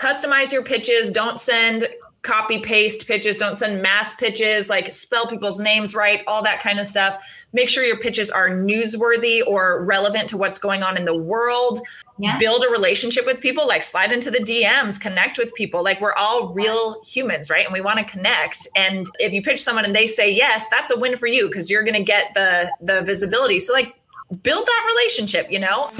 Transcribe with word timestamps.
customize 0.00 0.52
your 0.52 0.62
pitches. 0.62 1.10
Don't 1.10 1.40
send 1.40 1.88
copy 2.22 2.58
paste 2.58 3.06
pitches. 3.06 3.36
Don't 3.36 3.58
send 3.58 3.80
mass 3.80 4.14
pitches 4.16 4.68
like 4.68 4.92
spell 4.92 5.26
people's 5.26 5.60
names 5.60 5.94
right 5.94 6.22
all 6.26 6.42
that 6.42 6.60
kind 6.60 6.80
of 6.80 6.86
stuff. 6.86 7.24
Make 7.52 7.68
sure 7.68 7.84
your 7.84 7.98
pitches 7.98 8.30
are 8.30 8.48
newsworthy 8.50 9.40
or 9.46 9.84
relevant 9.84 10.28
to 10.30 10.36
what's 10.36 10.58
going 10.58 10.82
on 10.82 10.96
in 10.96 11.04
the 11.04 11.16
world. 11.16 11.80
Yeah. 12.20 12.36
build 12.36 12.64
a 12.64 12.68
relationship 12.68 13.26
with 13.26 13.40
people 13.40 13.68
like 13.68 13.84
slide 13.84 14.10
into 14.10 14.28
the 14.28 14.40
dms 14.40 15.00
connect 15.00 15.38
with 15.38 15.54
people. 15.54 15.84
Like 15.84 16.00
we're 16.00 16.14
all 16.18 16.52
real 16.52 17.00
humans 17.04 17.48
right? 17.48 17.64
And 17.64 17.72
we 17.72 17.80
want 17.80 18.00
to 18.00 18.04
connect. 18.04 18.66
And 18.74 19.06
if 19.20 19.32
you 19.32 19.40
pitch 19.40 19.62
someone 19.62 19.84
and 19.84 19.94
they 19.94 20.08
say 20.08 20.32
yes 20.32 20.68
that's 20.68 20.90
a 20.90 20.98
win 20.98 21.16
for 21.16 21.28
you 21.28 21.46
because 21.46 21.70
you're 21.70 21.84
going 21.84 21.94
to 21.94 22.02
get 22.02 22.34
the 22.34 22.72
the 22.80 23.02
visibility. 23.02 23.60
So 23.60 23.72
like 23.72 23.94
build 24.42 24.66
that 24.66 24.94
relationship 24.96 25.50
you 25.50 25.60
know 25.60 25.90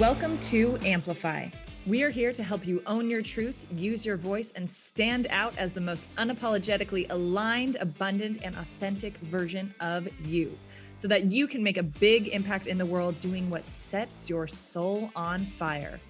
Welcome 0.00 0.38
to 0.38 0.76
Amplify. 0.84 1.46
We 1.86 2.02
are 2.02 2.10
here 2.10 2.32
to 2.32 2.42
help 2.42 2.66
you 2.66 2.82
own 2.84 3.08
your 3.08 3.22
truth, 3.22 3.64
use 3.70 4.04
your 4.04 4.16
voice, 4.16 4.50
and 4.50 4.68
stand 4.68 5.28
out 5.30 5.56
as 5.56 5.72
the 5.72 5.80
most 5.80 6.08
unapologetically 6.16 7.06
aligned, 7.10 7.76
abundant, 7.76 8.38
and 8.42 8.56
authentic 8.56 9.16
version 9.18 9.72
of 9.78 10.08
you 10.26 10.58
so 10.96 11.06
that 11.06 11.26
you 11.26 11.46
can 11.46 11.62
make 11.62 11.76
a 11.76 11.82
big 11.84 12.26
impact 12.28 12.66
in 12.66 12.76
the 12.76 12.84
world 12.84 13.20
doing 13.20 13.48
what 13.48 13.68
sets 13.68 14.28
your 14.28 14.48
soul 14.48 15.12
on 15.14 15.46
fire. 15.46 16.00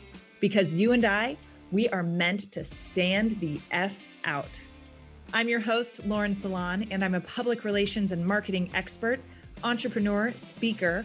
Because 0.40 0.72
you 0.72 0.92
and 0.92 1.04
I, 1.04 1.36
we 1.70 1.86
are 1.90 2.02
meant 2.02 2.52
to 2.52 2.64
stand 2.64 3.32
the 3.32 3.60
F 3.70 4.06
out. 4.24 4.64
I'm 5.34 5.48
your 5.48 5.60
host, 5.60 6.06
Lauren 6.06 6.32
Salaun, 6.32 6.88
and 6.90 7.04
I'm 7.04 7.16
a 7.16 7.20
public 7.20 7.64
relations 7.64 8.12
and 8.12 8.24
marketing 8.24 8.70
expert, 8.72 9.20
entrepreneur, 9.62 10.32
speaker, 10.34 11.04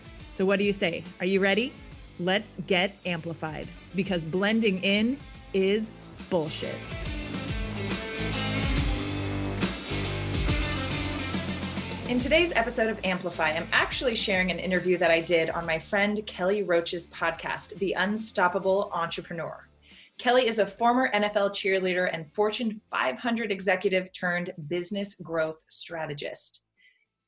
So, 0.31 0.45
what 0.45 0.59
do 0.59 0.65
you 0.65 0.71
say? 0.71 1.03
Are 1.19 1.25
you 1.25 1.41
ready? 1.41 1.73
Let's 2.17 2.55
get 2.65 2.95
amplified 3.05 3.67
because 3.95 4.23
blending 4.23 4.81
in 4.81 5.17
is 5.53 5.91
bullshit. 6.29 6.75
In 12.07 12.17
today's 12.17 12.53
episode 12.53 12.89
of 12.89 12.97
Amplify, 13.03 13.49
I'm 13.49 13.67
actually 13.73 14.15
sharing 14.15 14.51
an 14.51 14.59
interview 14.59 14.97
that 14.99 15.11
I 15.11 15.19
did 15.19 15.49
on 15.49 15.65
my 15.65 15.77
friend 15.77 16.19
Kelly 16.27 16.63
Roach's 16.63 17.07
podcast, 17.07 17.77
The 17.79 17.91
Unstoppable 17.93 18.89
Entrepreneur. 18.93 19.67
Kelly 20.17 20.47
is 20.47 20.59
a 20.59 20.65
former 20.65 21.11
NFL 21.11 21.51
cheerleader 21.51 22.09
and 22.11 22.31
Fortune 22.31 22.79
500 22.89 23.51
executive 23.51 24.13
turned 24.13 24.53
business 24.69 25.15
growth 25.15 25.57
strategist. 25.67 26.63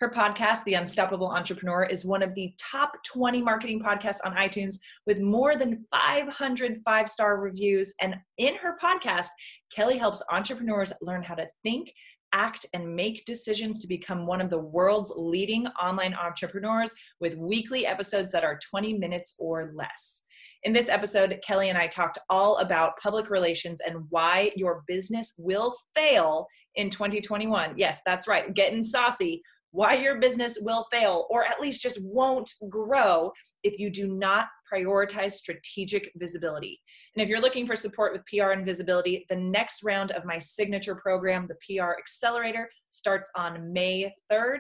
Her 0.03 0.09
podcast, 0.09 0.65
The 0.65 0.73
Unstoppable 0.73 1.29
Entrepreneur, 1.29 1.85
is 1.85 2.03
one 2.03 2.21
of 2.21 2.35
the 2.35 2.53
top 2.59 2.91
20 3.05 3.41
marketing 3.41 3.81
podcasts 3.81 4.17
on 4.25 4.35
iTunes 4.35 4.75
with 5.07 5.21
more 5.21 5.57
than 5.57 5.85
500 5.91 6.79
five 6.83 7.09
star 7.09 7.39
reviews. 7.39 7.93
And 8.01 8.15
in 8.37 8.57
her 8.57 8.75
podcast, 8.83 9.27
Kelly 9.73 9.97
helps 9.97 10.21
entrepreneurs 10.29 10.91
learn 11.01 11.23
how 11.23 11.35
to 11.35 11.47
think, 11.63 11.93
act, 12.33 12.65
and 12.73 12.93
make 12.93 13.23
decisions 13.23 13.79
to 13.79 13.87
become 13.87 14.27
one 14.27 14.41
of 14.41 14.49
the 14.49 14.59
world's 14.59 15.13
leading 15.15 15.67
online 15.81 16.15
entrepreneurs 16.15 16.91
with 17.21 17.37
weekly 17.37 17.85
episodes 17.85 18.29
that 18.33 18.43
are 18.43 18.59
20 18.71 18.97
minutes 18.97 19.35
or 19.39 19.71
less. 19.73 20.23
In 20.63 20.73
this 20.73 20.89
episode, 20.89 21.39
Kelly 21.47 21.69
and 21.69 21.77
I 21.77 21.87
talked 21.87 22.19
all 22.29 22.57
about 22.57 22.99
public 23.01 23.29
relations 23.29 23.79
and 23.79 24.03
why 24.09 24.51
your 24.57 24.83
business 24.85 25.33
will 25.37 25.73
fail 25.95 26.47
in 26.75 26.89
2021. 26.89 27.75
Yes, 27.77 28.01
that's 28.05 28.27
right, 28.27 28.53
getting 28.53 28.83
saucy 28.83 29.41
why 29.73 29.95
your 29.95 30.19
business 30.19 30.57
will 30.61 30.87
fail 30.91 31.25
or 31.29 31.43
at 31.43 31.59
least 31.59 31.81
just 31.81 31.99
won't 32.03 32.49
grow 32.69 33.33
if 33.63 33.77
you 33.79 33.89
do 33.89 34.07
not 34.07 34.47
prioritize 34.71 35.31
strategic 35.33 36.09
visibility. 36.15 36.79
And 37.15 37.23
if 37.23 37.29
you're 37.29 37.41
looking 37.41 37.67
for 37.67 37.75
support 37.75 38.13
with 38.13 38.21
PR 38.27 38.51
and 38.51 38.65
visibility, 38.65 39.25
the 39.29 39.35
next 39.35 39.83
round 39.83 40.11
of 40.11 40.23
my 40.25 40.37
signature 40.37 40.95
program, 40.95 41.47
the 41.47 41.55
PR 41.67 41.93
Accelerator, 41.99 42.69
starts 42.89 43.31
on 43.35 43.73
May 43.73 44.13
3rd. 44.31 44.59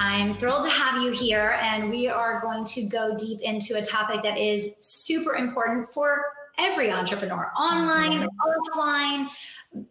I'm 0.03 0.35
thrilled 0.37 0.65
to 0.65 0.71
have 0.71 1.03
you 1.03 1.13
here, 1.13 1.59
and 1.61 1.91
we 1.91 2.09
are 2.09 2.41
going 2.41 2.65
to 2.65 2.87
go 2.87 3.15
deep 3.15 3.43
into 3.43 3.77
a 3.77 3.83
topic 3.83 4.23
that 4.23 4.39
is 4.39 4.77
super 4.81 5.35
important 5.35 5.91
for 5.91 6.25
every 6.59 6.91
entrepreneur 6.91 7.53
online, 7.55 8.13
mm-hmm. 8.13 8.79
offline, 8.79 9.29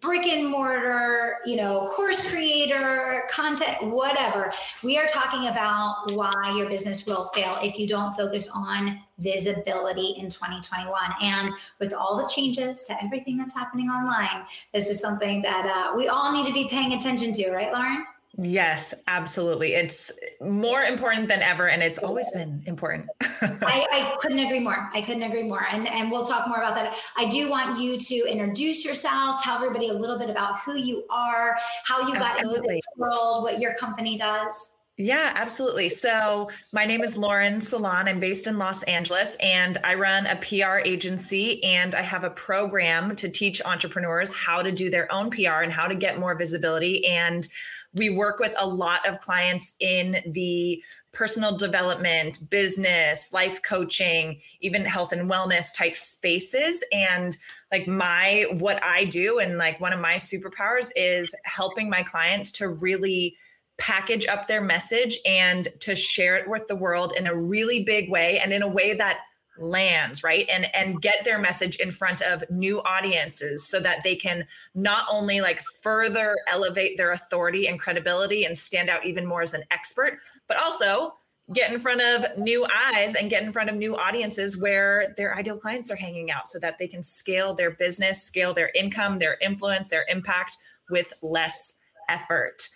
brick 0.01 0.25
and 0.25 0.47
mortar, 0.47 1.37
you 1.45 1.57
know, 1.57 1.91
course 1.95 2.27
creator, 2.27 3.21
content, 3.29 3.83
whatever. 3.83 4.51
We 4.81 4.97
are 4.97 5.05
talking 5.05 5.47
about 5.47 6.11
why 6.13 6.55
your 6.57 6.67
business 6.67 7.05
will 7.05 7.27
fail 7.27 7.59
if 7.61 7.77
you 7.77 7.87
don't 7.87 8.11
focus 8.13 8.49
on 8.49 8.99
visibility 9.19 10.15
in 10.17 10.27
2021. 10.27 10.91
And 11.21 11.51
with 11.79 11.93
all 11.93 12.17
the 12.17 12.27
changes 12.27 12.83
to 12.85 12.95
everything 13.03 13.37
that's 13.37 13.53
happening 13.53 13.89
online, 13.89 14.47
this 14.73 14.89
is 14.89 14.99
something 14.99 15.43
that 15.43 15.67
uh, 15.67 15.95
we 15.95 16.07
all 16.07 16.33
need 16.33 16.47
to 16.47 16.53
be 16.53 16.67
paying 16.67 16.93
attention 16.93 17.31
to, 17.33 17.51
right, 17.51 17.71
Lauren? 17.71 18.05
Yes, 18.37 18.93
absolutely. 19.07 19.73
It's 19.73 20.11
more 20.39 20.83
important 20.83 21.27
than 21.27 21.41
ever, 21.41 21.67
and 21.67 21.81
it's 21.81 21.99
always 21.99 22.29
been 22.31 22.63
important. 22.67 23.07
I, 23.21 23.85
I, 23.91 24.17
couldn't 24.19 24.39
agree 24.39 24.59
more. 24.59 24.89
I 24.93 25.01
couldn't 25.01 25.23
agree 25.23 25.43
more. 25.43 25.65
And, 25.71 25.87
and 25.87 26.11
we'll 26.11 26.25
talk 26.25 26.47
more 26.47 26.57
about 26.57 26.75
that. 26.75 26.95
I 27.17 27.27
do 27.27 27.49
want 27.49 27.79
you 27.79 27.97
to 27.97 28.31
introduce 28.31 28.85
yourself, 28.85 29.43
tell 29.43 29.55
everybody 29.55 29.89
a 29.89 29.93
little 29.93 30.17
bit 30.17 30.29
about 30.29 30.59
who 30.59 30.77
you 30.77 31.05
are, 31.09 31.57
how 31.83 32.07
you 32.07 32.13
got 32.13 32.23
absolutely. 32.23 32.59
into 32.59 32.67
this 32.75 32.81
world, 32.97 33.43
what 33.43 33.59
your 33.59 33.73
company 33.73 34.17
does. 34.17 34.75
Yeah, 35.01 35.31
absolutely. 35.33 35.87
So, 35.87 36.49
my 36.73 36.85
name 36.85 37.05
is 37.05 37.15
Lauren 37.15 37.61
Salaun. 37.61 38.09
I'm 38.09 38.19
based 38.19 38.47
in 38.47 38.57
Los 38.57 38.83
Angeles 38.83 39.35
and 39.35 39.77
I 39.81 39.93
run 39.93 40.27
a 40.27 40.35
PR 40.35 40.79
agency 40.79 41.63
and 41.63 41.95
I 41.95 42.01
have 42.01 42.25
a 42.25 42.29
program 42.29 43.15
to 43.15 43.29
teach 43.29 43.61
entrepreneurs 43.63 44.33
how 44.33 44.61
to 44.61 44.73
do 44.73 44.89
their 44.89 45.09
own 45.09 45.31
PR 45.31 45.63
and 45.63 45.71
how 45.71 45.87
to 45.87 45.95
get 45.95 46.19
more 46.19 46.35
visibility. 46.35 47.07
And 47.07 47.47
we 47.93 48.09
work 48.09 48.39
with 48.39 48.53
a 48.59 48.67
lot 48.67 49.07
of 49.07 49.19
clients 49.19 49.75
in 49.79 50.17
the 50.27 50.83
personal 51.11 51.57
development, 51.57 52.49
business, 52.49 53.33
life 53.33 53.61
coaching, 53.63 54.39
even 54.61 54.85
health 54.85 55.11
and 55.11 55.29
wellness 55.29 55.75
type 55.75 55.97
spaces. 55.97 56.83
And 56.91 57.35
like 57.71 57.87
my, 57.87 58.45
what 58.51 58.83
I 58.83 59.05
do, 59.05 59.39
and 59.39 59.57
like 59.57 59.79
one 59.79 59.93
of 59.93 59.99
my 59.99 60.15
superpowers 60.15 60.91
is 60.95 61.33
helping 61.45 61.89
my 61.89 62.03
clients 62.03 62.51
to 62.53 62.69
really 62.69 63.35
package 63.79 64.27
up 64.27 64.47
their 64.47 64.61
message 64.61 65.19
and 65.25 65.69
to 65.79 65.95
share 65.95 66.35
it 66.35 66.47
with 66.47 66.67
the 66.67 66.75
world 66.75 67.13
in 67.17 67.27
a 67.27 67.35
really 67.35 67.83
big 67.83 68.11
way 68.11 68.39
and 68.39 68.51
in 68.53 68.61
a 68.61 68.67
way 68.67 68.93
that 68.93 69.19
lands 69.59 70.23
right? 70.23 70.47
And 70.51 70.73
and 70.75 71.01
get 71.01 71.23
their 71.25 71.39
message 71.39 71.75
in 71.77 71.91
front 71.91 72.21
of 72.21 72.43
new 72.49 72.81
audiences 72.83 73.67
so 73.67 73.79
that 73.79 74.03
they 74.03 74.15
can 74.15 74.45
not 74.75 75.05
only 75.09 75.41
like 75.41 75.61
further 75.81 76.35
elevate 76.47 76.97
their 76.97 77.11
authority 77.11 77.67
and 77.67 77.79
credibility 77.79 78.45
and 78.45 78.57
stand 78.57 78.89
out 78.89 79.05
even 79.05 79.25
more 79.25 79.41
as 79.41 79.53
an 79.53 79.63
expert 79.71 80.19
but 80.47 80.57
also 80.57 81.15
get 81.53 81.73
in 81.73 81.79
front 81.79 82.01
of 82.01 82.37
new 82.37 82.65
eyes 82.93 83.15
and 83.15 83.29
get 83.29 83.43
in 83.43 83.51
front 83.51 83.69
of 83.69 83.75
new 83.75 83.95
audiences 83.95 84.61
where 84.61 85.13
their 85.17 85.35
ideal 85.35 85.57
clients 85.57 85.89
are 85.89 85.95
hanging 85.95 86.29
out 86.29 86.47
so 86.47 86.59
that 86.59 86.77
they 86.77 86.87
can 86.87 87.01
scale 87.01 87.53
their 87.53 87.71
business 87.71 88.21
scale 88.21 88.53
their 88.53 88.71
income 88.75 89.19
their 89.19 89.37
influence 89.41 89.87
their 89.87 90.05
impact 90.09 90.57
with 90.89 91.13
less 91.21 91.77
effort 92.07 92.67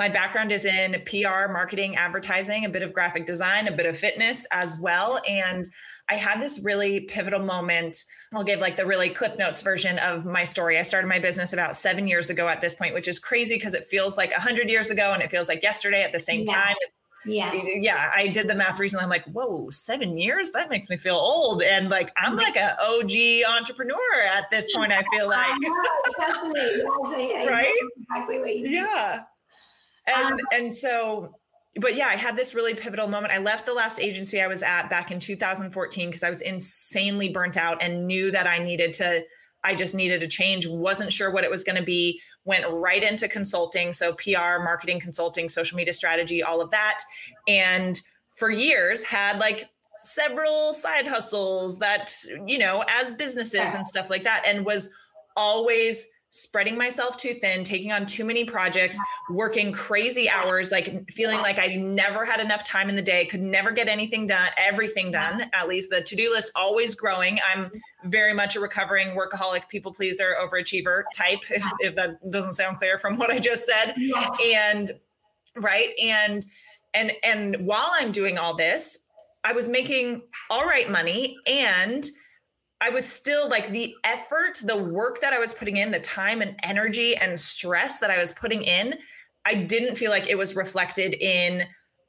my 0.00 0.08
background 0.08 0.50
is 0.50 0.64
in 0.64 0.92
PR, 1.04 1.52
marketing, 1.52 1.94
advertising, 1.94 2.64
a 2.64 2.70
bit 2.70 2.82
of 2.82 2.94
graphic 2.94 3.26
design, 3.26 3.68
a 3.68 3.70
bit 3.70 3.84
of 3.84 3.98
fitness 3.98 4.46
as 4.50 4.80
well. 4.80 5.20
And 5.28 5.68
I 6.08 6.14
had 6.14 6.40
this 6.40 6.58
really 6.64 7.00
pivotal 7.00 7.40
moment. 7.40 8.02
I'll 8.32 8.42
give 8.42 8.60
like 8.60 8.76
the 8.76 8.86
really 8.86 9.10
clip 9.10 9.38
notes 9.38 9.60
version 9.60 9.98
of 9.98 10.24
my 10.24 10.42
story. 10.42 10.78
I 10.78 10.82
started 10.82 11.06
my 11.06 11.18
business 11.18 11.52
about 11.52 11.76
seven 11.76 12.06
years 12.06 12.30
ago 12.30 12.48
at 12.48 12.62
this 12.62 12.72
point, 12.72 12.94
which 12.94 13.08
is 13.08 13.18
crazy 13.18 13.56
because 13.56 13.74
it 13.74 13.88
feels 13.88 14.16
like 14.16 14.32
a 14.32 14.40
hundred 14.40 14.70
years 14.70 14.88
ago 14.88 15.12
and 15.12 15.22
it 15.22 15.30
feels 15.30 15.50
like 15.50 15.62
yesterday 15.62 16.02
at 16.02 16.14
the 16.14 16.18
same 16.18 16.46
yes. 16.46 16.56
time. 16.56 16.76
Yes. 17.26 17.66
Yeah, 17.76 18.10
I 18.16 18.28
did 18.28 18.48
the 18.48 18.54
math 18.54 18.78
recently. 18.78 19.04
I'm 19.04 19.10
like, 19.10 19.26
whoa, 19.26 19.68
seven 19.68 20.16
years? 20.16 20.50
That 20.52 20.70
makes 20.70 20.88
me 20.88 20.96
feel 20.96 21.16
old. 21.16 21.62
And 21.62 21.90
like, 21.90 22.10
I'm 22.16 22.36
like 22.36 22.56
an 22.56 22.74
OG 22.80 23.52
entrepreneur 23.54 24.22
at 24.34 24.48
this 24.48 24.74
point, 24.74 24.92
I 24.92 25.02
feel 25.14 25.26
like. 25.28 25.46
I 25.46 25.58
right? 27.50 27.70
exactly 27.98 28.40
what 28.40 28.56
you 28.56 28.66
Yeah. 28.66 29.24
And, 30.14 30.32
um, 30.34 30.40
and 30.52 30.72
so, 30.72 31.36
but 31.76 31.94
yeah, 31.94 32.08
I 32.08 32.16
had 32.16 32.36
this 32.36 32.54
really 32.54 32.74
pivotal 32.74 33.08
moment. 33.08 33.32
I 33.32 33.38
left 33.38 33.66
the 33.66 33.74
last 33.74 34.00
agency 34.00 34.40
I 34.40 34.46
was 34.46 34.62
at 34.62 34.90
back 34.90 35.10
in 35.10 35.20
2014 35.20 36.08
because 36.08 36.22
I 36.22 36.28
was 36.28 36.40
insanely 36.40 37.28
burnt 37.28 37.56
out 37.56 37.82
and 37.82 38.06
knew 38.06 38.30
that 38.30 38.46
I 38.46 38.58
needed 38.58 38.92
to 38.94 39.24
I 39.62 39.74
just 39.74 39.94
needed 39.94 40.22
a 40.22 40.28
change, 40.28 40.66
wasn't 40.66 41.12
sure 41.12 41.30
what 41.30 41.44
it 41.44 41.50
was 41.50 41.64
going 41.64 41.76
to 41.76 41.82
be, 41.82 42.20
went 42.44 42.64
right 42.70 43.02
into 43.02 43.28
consulting. 43.28 43.92
So, 43.92 44.14
PR, 44.14 44.62
marketing, 44.62 45.00
consulting, 45.00 45.48
social 45.48 45.76
media 45.76 45.92
strategy, 45.92 46.42
all 46.42 46.60
of 46.60 46.70
that. 46.70 47.00
And 47.46 48.00
for 48.34 48.50
years 48.50 49.04
had 49.04 49.38
like 49.38 49.68
several 50.00 50.72
side 50.72 51.06
hustles 51.06 51.78
that, 51.78 52.12
you 52.46 52.58
know, 52.58 52.84
as 52.88 53.12
businesses 53.12 53.74
and 53.74 53.84
stuff 53.84 54.08
like 54.08 54.24
that, 54.24 54.44
and 54.46 54.64
was 54.64 54.90
always 55.36 56.08
spreading 56.30 56.78
myself 56.78 57.16
too 57.16 57.34
thin, 57.34 57.64
taking 57.64 57.90
on 57.90 58.06
too 58.06 58.24
many 58.24 58.44
projects, 58.44 58.96
working 59.28 59.72
crazy 59.72 60.28
hours, 60.28 60.70
like 60.70 61.10
feeling 61.10 61.38
like 61.38 61.58
I 61.58 61.66
never 61.74 62.24
had 62.24 62.38
enough 62.38 62.64
time 62.64 62.88
in 62.88 62.94
the 62.94 63.02
day, 63.02 63.26
could 63.26 63.42
never 63.42 63.72
get 63.72 63.88
anything 63.88 64.28
done, 64.28 64.48
everything 64.56 65.10
done. 65.10 65.50
At 65.52 65.68
least 65.68 65.90
the 65.90 66.00
to 66.00 66.16
do 66.16 66.30
list 66.30 66.52
always 66.54 66.94
growing. 66.94 67.38
I'm 67.48 67.70
very 68.04 68.32
much 68.32 68.54
a 68.54 68.60
recovering 68.60 69.08
workaholic, 69.08 69.68
people 69.68 69.92
pleaser, 69.92 70.36
overachiever 70.40 71.02
type, 71.14 71.40
if, 71.50 71.64
if 71.80 71.96
that 71.96 72.30
doesn't 72.30 72.54
sound 72.54 72.76
clear 72.78 72.96
from 72.96 73.16
what 73.16 73.30
I 73.30 73.38
just 73.40 73.66
said. 73.66 73.94
Yes. 73.96 74.40
And 74.46 74.92
right. 75.56 75.90
And 76.00 76.46
and 76.94 77.12
and 77.24 77.56
while 77.66 77.90
I'm 77.94 78.12
doing 78.12 78.38
all 78.38 78.54
this, 78.54 79.00
I 79.42 79.52
was 79.52 79.68
making 79.68 80.22
all 80.48 80.64
right 80.64 80.88
money 80.88 81.36
and 81.46 82.08
I 82.80 82.90
was 82.90 83.06
still 83.06 83.48
like 83.48 83.70
the 83.72 83.94
effort, 84.04 84.60
the 84.64 84.76
work 84.76 85.20
that 85.20 85.32
I 85.32 85.38
was 85.38 85.52
putting 85.52 85.76
in, 85.76 85.90
the 85.90 86.00
time 86.00 86.40
and 86.40 86.58
energy 86.62 87.16
and 87.16 87.38
stress 87.38 87.98
that 87.98 88.10
I 88.10 88.18
was 88.18 88.32
putting 88.32 88.62
in, 88.62 88.94
I 89.44 89.54
didn't 89.54 89.96
feel 89.96 90.10
like 90.10 90.28
it 90.28 90.38
was 90.38 90.56
reflected 90.56 91.14
in 91.14 91.64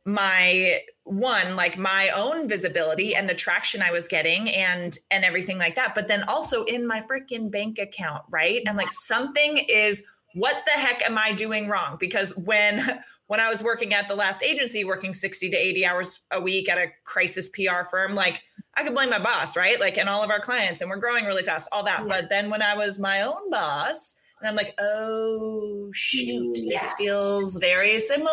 my 0.05 0.79
one 1.03 1.55
like 1.55 1.77
my 1.77 2.09
own 2.09 2.47
visibility 2.49 3.13
and 3.15 3.29
the 3.29 3.35
traction 3.35 3.83
I 3.83 3.91
was 3.91 4.07
getting 4.07 4.49
and 4.49 4.97
and 5.11 5.23
everything 5.23 5.59
like 5.59 5.75
that 5.75 5.93
but 5.93 6.07
then 6.07 6.23
also 6.23 6.63
in 6.63 6.87
my 6.87 7.01
freaking 7.01 7.51
bank 7.51 7.77
account 7.77 8.23
right? 8.31 8.63
And 8.65 8.77
like 8.77 8.91
something 8.91 9.57
is 9.69 10.03
what 10.33 10.63
the 10.65 10.79
heck 10.79 11.07
am 11.07 11.17
I 11.17 11.33
doing 11.33 11.67
wrong? 11.67 11.97
Because 11.99 12.35
when 12.37 13.03
when 13.31 13.39
I 13.39 13.47
was 13.47 13.63
working 13.63 13.93
at 13.93 14.09
the 14.09 14.15
last 14.15 14.43
agency 14.43 14.83
working 14.83 15.13
60 15.13 15.51
to 15.51 15.55
80 15.55 15.85
hours 15.85 16.19
a 16.31 16.41
week 16.41 16.67
at 16.67 16.77
a 16.77 16.87
crisis 17.05 17.47
PR 17.47 17.85
firm 17.89 18.13
like 18.13 18.41
I 18.75 18.83
could 18.83 18.93
blame 18.93 19.09
my 19.09 19.19
boss, 19.19 19.55
right? 19.55 19.79
Like, 19.79 19.97
and 19.97 20.07
all 20.07 20.23
of 20.23 20.29
our 20.29 20.39
clients, 20.39 20.79
and 20.81 20.89
we're 20.89 20.97
growing 20.97 21.25
really 21.25 21.43
fast, 21.43 21.67
all 21.73 21.83
that. 21.83 22.01
Yeah. 22.01 22.07
But 22.07 22.29
then 22.29 22.49
when 22.49 22.61
I 22.61 22.75
was 22.75 22.99
my 22.99 23.21
own 23.21 23.49
boss, 23.49 24.15
and 24.39 24.49
I'm 24.49 24.55
like, 24.55 24.73
oh 24.79 25.91
shoot, 25.93 26.57
yes. 26.57 26.83
this 26.83 26.93
feels 26.93 27.55
very 27.57 27.99
similar. 27.99 28.29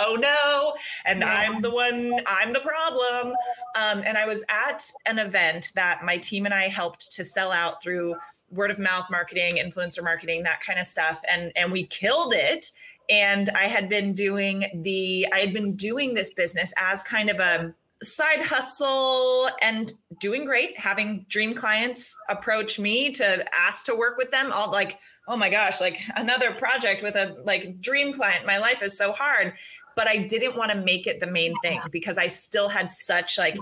Oh 0.00 0.16
no. 0.20 0.74
And 1.04 1.20
yeah. 1.20 1.32
I'm 1.32 1.62
the 1.62 1.70
one, 1.70 2.20
I'm 2.26 2.52
the 2.52 2.60
problem. 2.60 3.34
Um, 3.74 4.02
and 4.04 4.18
I 4.18 4.26
was 4.26 4.44
at 4.48 4.90
an 5.06 5.18
event 5.18 5.72
that 5.76 6.04
my 6.04 6.18
team 6.18 6.46
and 6.46 6.54
I 6.54 6.68
helped 6.68 7.12
to 7.12 7.24
sell 7.24 7.52
out 7.52 7.82
through 7.82 8.16
word 8.50 8.70
of 8.70 8.78
mouth 8.78 9.10
marketing, 9.10 9.56
influencer 9.56 10.02
marketing, 10.02 10.42
that 10.42 10.60
kind 10.62 10.78
of 10.78 10.86
stuff. 10.86 11.22
And 11.28 11.52
and 11.54 11.70
we 11.72 11.86
killed 11.86 12.34
it. 12.34 12.72
And 13.08 13.48
I 13.50 13.64
had 13.64 13.88
been 13.88 14.12
doing 14.12 14.64
the, 14.82 15.26
I 15.32 15.38
had 15.38 15.52
been 15.52 15.76
doing 15.76 16.14
this 16.14 16.34
business 16.34 16.72
as 16.76 17.02
kind 17.02 17.30
of 17.30 17.38
a 17.38 17.74
side 18.02 18.42
hustle 18.42 19.48
and 19.62 19.94
doing 20.20 20.44
great 20.44 20.78
having 20.78 21.24
dream 21.28 21.54
clients 21.54 22.16
approach 22.28 22.78
me 22.78 23.10
to 23.10 23.44
ask 23.54 23.86
to 23.86 23.94
work 23.94 24.18
with 24.18 24.30
them. 24.30 24.52
All 24.52 24.70
like 24.70 24.98
oh 25.28 25.36
my 25.36 25.48
gosh 25.48 25.80
like 25.80 26.00
another 26.16 26.52
project 26.52 27.02
with 27.02 27.16
a 27.16 27.36
like 27.44 27.80
dream 27.80 28.12
client. 28.12 28.46
My 28.46 28.58
life 28.58 28.82
is 28.82 28.96
so 28.96 29.12
hard. 29.12 29.54
But 29.94 30.08
i 30.08 30.18
didn't 30.18 30.56
want 30.56 30.70
to 30.72 30.78
make 30.78 31.06
it 31.06 31.20
the 31.20 31.26
main 31.26 31.54
thing 31.62 31.80
because 31.90 32.18
i 32.18 32.26
still 32.26 32.68
had 32.68 32.90
such 32.90 33.38
like 33.38 33.56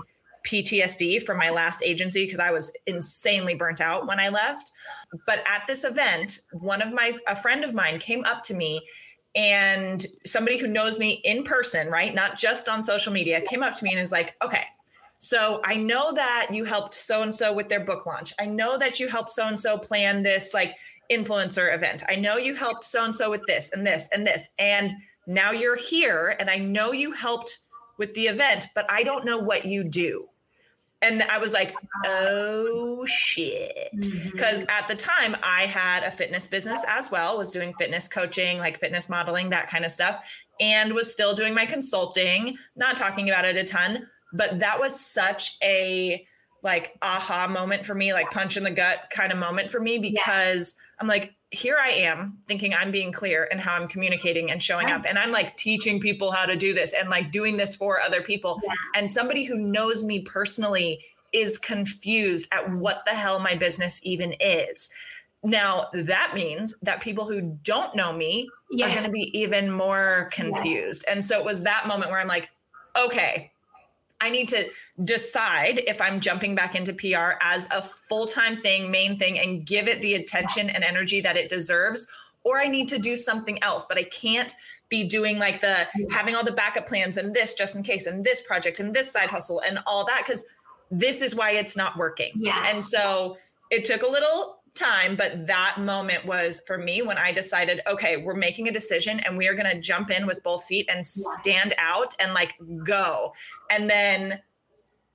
ptsd 0.45 1.23
from 1.23 1.37
my 1.37 1.49
last 1.49 1.81
agency 1.81 2.25
because 2.25 2.39
i 2.39 2.51
was 2.51 2.73
insanely 2.87 3.55
burnt 3.55 3.79
out 3.79 4.05
when 4.05 4.19
i 4.19 4.27
left. 4.27 4.73
But 5.25 5.43
at 5.47 5.63
this 5.65 5.85
event 5.85 6.41
one 6.51 6.81
of 6.81 6.91
my 6.91 7.17
a 7.27 7.37
friend 7.37 7.63
of 7.63 7.73
mine 7.73 7.99
came 7.99 8.25
up 8.25 8.43
to 8.43 8.53
me 8.53 8.81
and 9.35 10.05
somebody 10.25 10.57
who 10.57 10.67
knows 10.67 10.97
me 10.97 11.21
in 11.25 11.43
person, 11.43 11.89
right? 11.89 12.15
Not 12.15 12.37
just 12.37 12.69
on 12.69 12.83
social 12.83 13.11
media, 13.11 13.41
came 13.41 13.63
up 13.63 13.73
to 13.73 13.83
me 13.83 13.91
and 13.91 13.99
is 13.99 14.11
like, 14.11 14.35
okay, 14.43 14.63
so 15.19 15.61
I 15.63 15.75
know 15.75 16.13
that 16.13 16.47
you 16.51 16.63
helped 16.65 16.93
so 16.93 17.23
and 17.23 17.33
so 17.33 17.53
with 17.53 17.67
their 17.67 17.83
book 17.83 18.05
launch. 18.05 18.33
I 18.39 18.45
know 18.45 18.77
that 18.77 18.99
you 18.99 19.07
helped 19.07 19.31
so 19.31 19.47
and 19.47 19.59
so 19.59 19.77
plan 19.77 20.23
this 20.23 20.53
like 20.53 20.75
influencer 21.11 21.73
event. 21.73 22.03
I 22.07 22.15
know 22.15 22.37
you 22.37 22.55
helped 22.55 22.83
so 22.83 23.05
and 23.05 23.15
so 23.15 23.29
with 23.29 23.41
this 23.47 23.71
and 23.73 23.85
this 23.85 24.09
and 24.13 24.25
this. 24.25 24.49
And 24.59 24.93
now 25.27 25.51
you're 25.51 25.75
here 25.75 26.35
and 26.39 26.49
I 26.49 26.57
know 26.57 26.91
you 26.91 27.11
helped 27.11 27.59
with 27.97 28.13
the 28.13 28.27
event, 28.27 28.67
but 28.75 28.85
I 28.89 29.03
don't 29.03 29.25
know 29.25 29.37
what 29.37 29.65
you 29.65 29.83
do 29.83 30.27
and 31.05 31.23
I 31.23 31.37
was 31.37 31.53
like, 31.53 31.75
oh 32.05 33.05
shit. 33.05 33.91
Because 33.93 34.63
mm-hmm. 34.63 34.69
at 34.69 34.87
the 34.87 34.95
time, 34.95 35.35
I 35.43 35.65
had 35.67 36.03
a 36.03 36.11
fitness 36.11 36.47
business 36.47 36.83
as 36.87 37.11
well, 37.11 37.37
was 37.37 37.51
doing 37.51 37.73
fitness 37.77 38.07
coaching, 38.07 38.57
like 38.57 38.79
fitness 38.79 39.07
modeling, 39.07 39.49
that 39.51 39.69
kind 39.69 39.85
of 39.85 39.91
stuff, 39.91 40.25
and 40.59 40.93
was 40.93 41.11
still 41.11 41.33
doing 41.33 41.53
my 41.53 41.65
consulting, 41.65 42.57
not 42.75 42.97
talking 42.97 43.29
about 43.29 43.45
it 43.45 43.55
a 43.55 43.63
ton. 43.63 44.07
But 44.33 44.59
that 44.59 44.79
was 44.79 44.99
such 44.99 45.57
a 45.63 46.25
like 46.63 46.95
aha 47.01 47.47
moment 47.47 47.85
for 47.85 47.93
me, 47.93 48.11
like 48.11 48.31
punch 48.31 48.57
in 48.57 48.63
the 48.63 48.71
gut 48.71 49.11
kind 49.11 49.31
of 49.31 49.37
moment 49.37 49.69
for 49.69 49.79
me 49.79 49.99
because 49.99 50.75
yeah. 50.75 50.97
I'm 50.99 51.07
like, 51.07 51.33
here 51.55 51.77
I 51.81 51.89
am 51.89 52.37
thinking 52.47 52.73
I'm 52.73 52.91
being 52.91 53.11
clear 53.11 53.47
and 53.49 53.59
how 53.59 53.75
I'm 53.75 53.87
communicating 53.87 54.51
and 54.51 54.61
showing 54.61 54.89
up. 54.89 55.05
And 55.07 55.17
I'm 55.17 55.31
like 55.31 55.57
teaching 55.57 55.99
people 55.99 56.31
how 56.31 56.45
to 56.45 56.55
do 56.55 56.73
this 56.73 56.93
and 56.93 57.09
like 57.09 57.31
doing 57.31 57.57
this 57.57 57.75
for 57.75 57.99
other 58.01 58.21
people. 58.21 58.59
Yeah. 58.63 58.73
And 58.95 59.09
somebody 59.09 59.43
who 59.43 59.57
knows 59.57 60.03
me 60.03 60.21
personally 60.21 61.03
is 61.33 61.57
confused 61.57 62.47
at 62.51 62.71
what 62.71 63.03
the 63.05 63.11
hell 63.11 63.39
my 63.39 63.55
business 63.55 63.99
even 64.03 64.35
is. 64.39 64.89
Now, 65.43 65.89
that 65.93 66.31
means 66.33 66.75
that 66.81 67.01
people 67.01 67.25
who 67.25 67.41
don't 67.63 67.95
know 67.95 68.11
me 68.11 68.49
yes. 68.71 68.89
are 68.89 68.93
going 68.95 69.05
to 69.05 69.11
be 69.11 69.39
even 69.39 69.71
more 69.71 70.29
confused. 70.31 71.03
Yes. 71.05 71.13
And 71.13 71.23
so 71.23 71.37
it 71.39 71.45
was 71.45 71.63
that 71.63 71.87
moment 71.87 72.09
where 72.09 72.19
I'm 72.19 72.27
like, 72.27 72.49
okay, 72.97 73.51
I 74.21 74.29
need 74.29 74.47
to 74.49 74.69
decide 75.03 75.81
if 75.87 76.01
I'm 76.01 76.19
jumping 76.19 76.55
back 76.55 76.75
into 76.75 76.93
PR 76.93 77.37
as 77.41 77.69
a 77.71 77.81
full 77.81 78.25
time 78.25 78.57
thing, 78.61 78.89
main 78.89 79.19
thing, 79.19 79.39
and 79.39 79.65
give 79.65 79.87
it 79.87 80.01
the 80.01 80.15
attention 80.15 80.69
and 80.69 80.83
energy 80.83 81.21
that 81.21 81.37
it 81.37 81.49
deserves, 81.49 82.07
or 82.43 82.59
I 82.59 82.67
need 82.67 82.87
to 82.89 82.99
do 82.99 83.17
something 83.17 83.61
else. 83.63 83.85
But 83.87 83.97
I 83.97 84.03
can't 84.03 84.53
be 84.87 85.03
doing 85.03 85.39
like 85.39 85.61
the 85.61 85.87
having 86.11 86.35
all 86.35 86.43
the 86.43 86.51
backup 86.51 86.87
plans 86.87 87.17
and 87.17 87.33
this 87.33 87.55
just 87.55 87.75
in 87.75 87.83
case, 87.83 88.05
and 88.05 88.23
this 88.23 88.41
project 88.41 88.79
and 88.79 88.93
this 88.93 89.11
side 89.11 89.29
hustle 89.29 89.61
and 89.61 89.79
all 89.85 90.05
that, 90.05 90.23
because 90.25 90.45
this 90.91 91.21
is 91.21 91.35
why 91.35 91.51
it's 91.51 91.75
not 91.75 91.97
working. 91.97 92.31
Yes. 92.35 92.73
And 92.73 92.83
so 92.83 93.37
it 93.69 93.83
took 93.83 94.03
a 94.03 94.07
little 94.07 94.59
time, 94.75 95.15
but 95.15 95.47
that 95.47 95.77
moment 95.79 96.25
was 96.25 96.61
for 96.67 96.77
me 96.77 97.01
when 97.01 97.17
I 97.17 97.31
decided, 97.31 97.81
okay, 97.87 98.17
we're 98.17 98.35
making 98.35 98.67
a 98.67 98.71
decision 98.71 99.19
and 99.21 99.37
we 99.37 99.47
are 99.47 99.53
going 99.53 99.69
to 99.73 99.79
jump 99.79 100.11
in 100.11 100.27
with 100.27 100.43
both 100.43 100.65
feet 100.65 100.89
and 100.89 101.05
stand 101.05 101.73
out 101.77 102.13
and 102.19 102.33
like 102.33 102.53
go. 102.85 103.33
And 103.71 103.89
then, 103.89 104.39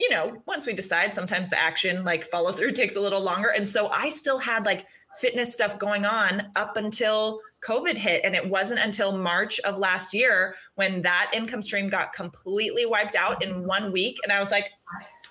you 0.00 0.10
know, 0.10 0.42
once 0.46 0.66
we 0.66 0.72
decide, 0.72 1.14
sometimes 1.14 1.48
the 1.48 1.60
action 1.60 2.04
like 2.04 2.24
follow 2.24 2.52
through 2.52 2.70
takes 2.72 2.96
a 2.96 3.00
little 3.00 3.22
longer. 3.22 3.48
And 3.54 3.68
so 3.68 3.88
I 3.88 4.08
still 4.08 4.38
had 4.38 4.64
like 4.64 4.86
fitness 5.18 5.52
stuff 5.52 5.78
going 5.78 6.06
on 6.06 6.50
up 6.56 6.76
until 6.76 7.40
COVID 7.66 7.96
hit. 7.96 8.22
And 8.24 8.34
it 8.34 8.48
wasn't 8.48 8.80
until 8.80 9.16
March 9.16 9.60
of 9.60 9.78
last 9.78 10.14
year 10.14 10.54
when 10.76 11.02
that 11.02 11.30
income 11.34 11.62
stream 11.62 11.88
got 11.88 12.12
completely 12.12 12.86
wiped 12.86 13.16
out 13.16 13.44
in 13.44 13.66
one 13.66 13.92
week. 13.92 14.18
And 14.24 14.32
I 14.32 14.38
was 14.38 14.50
like, 14.50 14.66